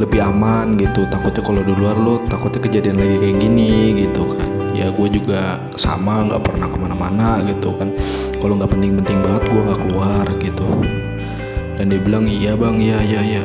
Lebih 0.00 0.24
aman 0.24 0.80
gitu 0.80 1.04
takutnya 1.10 1.42
kalau 1.44 1.60
di 1.60 1.74
luar 1.76 1.98
lu 1.98 2.22
takutnya 2.24 2.60
kejadian 2.64 2.96
lagi 2.96 3.16
kayak 3.20 3.36
gini 3.36 4.00
gitu 4.00 4.24
kan 4.32 4.49
ya 4.80 4.88
gue 4.88 5.08
juga 5.12 5.60
sama 5.76 6.24
nggak 6.24 6.40
pernah 6.40 6.66
ke 6.72 6.78
mana-mana 6.80 7.44
gitu 7.44 7.76
kan. 7.76 7.92
Kalau 8.40 8.56
nggak 8.56 8.72
penting-penting 8.72 9.20
banget 9.20 9.44
gue 9.52 9.60
nggak 9.60 9.80
keluar 9.84 10.24
gitu. 10.40 10.68
Dan 11.76 11.92
dia 11.92 12.00
bilang 12.00 12.24
iya 12.24 12.56
bang 12.56 12.80
iya 12.80 12.98
iya 13.04 13.20
iya. 13.20 13.42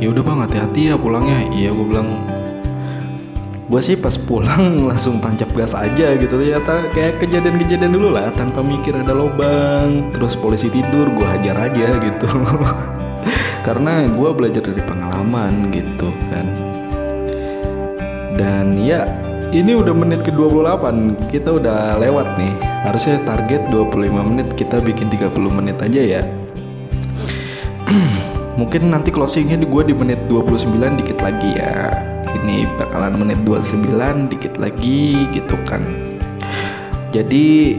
Ya 0.00 0.08
udah 0.08 0.24
bang 0.24 0.40
hati-hati 0.40 0.88
ya 0.88 0.96
pulangnya. 0.96 1.44
Iya 1.52 1.76
gue 1.76 1.86
bilang 1.92 2.08
gue 3.68 3.80
sih 3.84 4.00
pas 4.00 4.16
pulang 4.16 4.80
langsung 4.90 5.20
tancap 5.20 5.52
gas 5.52 5.76
aja 5.76 6.16
gitu. 6.16 6.40
Ya 6.40 6.56
kayak 6.64 7.20
kejadian-kejadian 7.20 7.92
dulu 7.92 8.16
lah 8.16 8.32
tanpa 8.32 8.64
mikir 8.64 8.96
ada 8.96 9.12
lobang 9.12 10.08
terus 10.16 10.40
polisi 10.40 10.72
tidur 10.72 11.12
gue 11.12 11.28
hajar 11.28 11.68
aja 11.68 12.00
gitu. 12.00 12.28
Karena 13.66 14.08
gue 14.08 14.30
belajar 14.32 14.64
dari 14.64 14.80
pengalaman 14.80 15.68
gitu 15.68 16.08
kan. 16.32 16.46
Dan 18.38 18.78
ya 18.80 19.27
ini 19.52 19.72
udah 19.72 19.94
menit 19.96 20.20
ke 20.24 20.32
28 20.34 21.32
kita 21.32 21.56
udah 21.56 21.96
lewat 21.96 22.36
nih. 22.36 22.52
Harusnya 22.84 23.16
target 23.24 23.68
25 23.72 24.28
menit 24.28 24.48
kita 24.54 24.80
bikin 24.84 25.08
30 25.08 25.32
menit 25.48 25.76
aja 25.80 26.00
ya. 26.00 26.22
Mungkin 28.60 28.92
nanti 28.92 29.08
closingnya 29.08 29.56
gue 29.62 29.82
di 29.88 29.94
menit 29.96 30.20
29 30.28 31.00
dikit 31.00 31.18
lagi 31.24 31.56
ya. 31.56 31.88
Ini 32.28 32.68
bakalan 32.76 33.16
menit 33.16 33.40
29 33.48 34.28
dikit 34.28 34.60
lagi 34.60 35.30
gitu 35.32 35.56
kan. 35.64 35.80
Jadi 37.08 37.78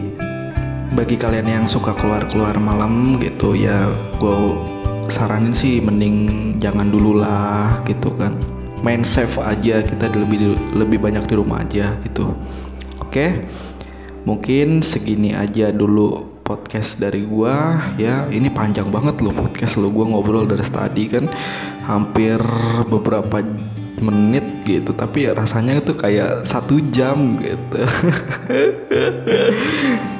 bagi 0.97 1.21
kalian 1.21 1.45
yang 1.45 1.65
suka 1.69 1.93
keluar-keluar 1.93 2.57
malam 2.57 3.21
gitu 3.21 3.53
ya 3.53 3.85
gue 4.17 4.57
saranin 5.05 5.53
sih 5.53 5.77
mending 5.85 6.57
jangan 6.57 6.89
dulu 6.89 7.21
lah 7.21 7.85
gitu 7.85 8.09
kan 8.17 8.33
main 8.81 9.03
safe 9.03 9.39
aja 9.43 9.83
kita 9.83 10.07
lebih 10.13 10.55
lebih 10.75 10.99
banyak 10.99 11.27
di 11.27 11.35
rumah 11.35 11.63
aja 11.63 11.95
gitu. 12.03 12.31
Oke? 13.03 13.47
Mungkin 14.23 14.83
segini 14.83 15.33
aja 15.33 15.71
dulu 15.71 16.39
podcast 16.43 16.99
dari 16.99 17.25
gua 17.25 17.81
ya. 17.95 18.27
Ini 18.29 18.51
panjang 18.51 18.91
banget 18.91 19.21
loh 19.23 19.33
podcast 19.35 19.77
lo 19.79 19.91
gua 19.91 20.07
ngobrol 20.11 20.47
dari 20.47 20.63
tadi 20.63 21.07
kan 21.09 21.25
hampir 21.87 22.39
beberapa 22.87 23.43
menit 23.99 24.63
gitu. 24.63 24.93
Tapi 24.95 25.27
rasanya 25.31 25.79
itu 25.79 25.95
kayak 25.95 26.47
satu 26.47 26.79
jam 26.91 27.39
gitu 27.39 27.83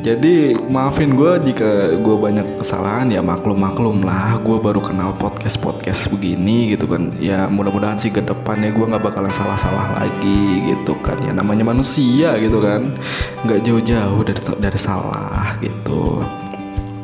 jadi 0.00 0.56
maafin 0.66 1.12
gue 1.12 1.52
jika 1.52 1.94
gue 2.00 2.16
banyak 2.16 2.58
kesalahan 2.58 3.12
ya 3.12 3.20
maklum 3.20 3.60
maklum 3.60 4.00
lah. 4.00 4.40
Gue 4.40 4.56
baru 4.58 4.80
kenal 4.80 5.14
podcast 5.14 5.60
podcast 5.60 6.08
begini 6.08 6.74
gitu 6.74 6.90
kan. 6.90 7.12
Ya 7.20 7.46
mudah-mudahan 7.46 8.00
sih 8.00 8.08
ke 8.08 8.24
depannya 8.24 8.72
gue 8.72 8.82
nggak 8.82 9.04
bakalan 9.04 9.30
salah-salah 9.30 10.00
lagi 10.00 10.72
gitu 10.72 10.96
kan. 11.04 11.20
Ya 11.20 11.36
namanya 11.36 11.68
manusia 11.68 12.34
gitu 12.40 12.64
kan. 12.64 12.96
Nggak 13.44 13.60
jauh-jauh 13.62 14.20
dari 14.24 14.40
dari 14.58 14.78
salah 14.80 15.54
gitu. 15.60 16.24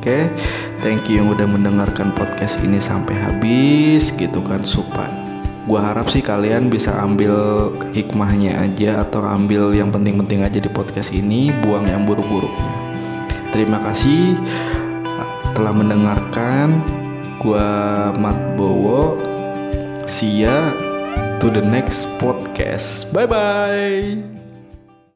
Oke 0.00 0.08
okay? 0.08 0.22
thank 0.80 1.04
you 1.12 1.20
yang 1.20 1.28
udah 1.28 1.44
mendengarkan 1.44 2.16
podcast 2.16 2.56
ini 2.64 2.80
sampai 2.80 3.12
habis 3.20 4.16
gitu 4.16 4.40
kan. 4.40 4.64
Supaya 4.64 5.12
gue 5.68 5.76
harap 5.76 6.08
sih 6.08 6.24
kalian 6.24 6.72
bisa 6.72 6.96
ambil 6.98 7.68
hikmahnya 7.92 8.58
aja 8.58 9.04
atau 9.04 9.20
ambil 9.22 9.70
yang 9.76 9.92
penting-penting 9.92 10.40
aja 10.40 10.56
di 10.56 10.72
podcast 10.72 11.12
ini 11.12 11.52
buang 11.62 11.84
yang 11.84 12.08
buruk-buruknya 12.08 12.79
terima 13.50 13.78
kasih 13.82 14.38
telah 15.54 15.74
mendengarkan 15.74 16.80
Gua 17.40 18.12
Mat 18.16 18.36
Bowo. 18.56 19.16
See 20.08 20.44
ya 20.44 20.74
to 21.40 21.48
the 21.48 21.62
next 21.64 22.08
podcast. 22.20 23.08
Bye 23.12 23.28
bye. 23.28 24.39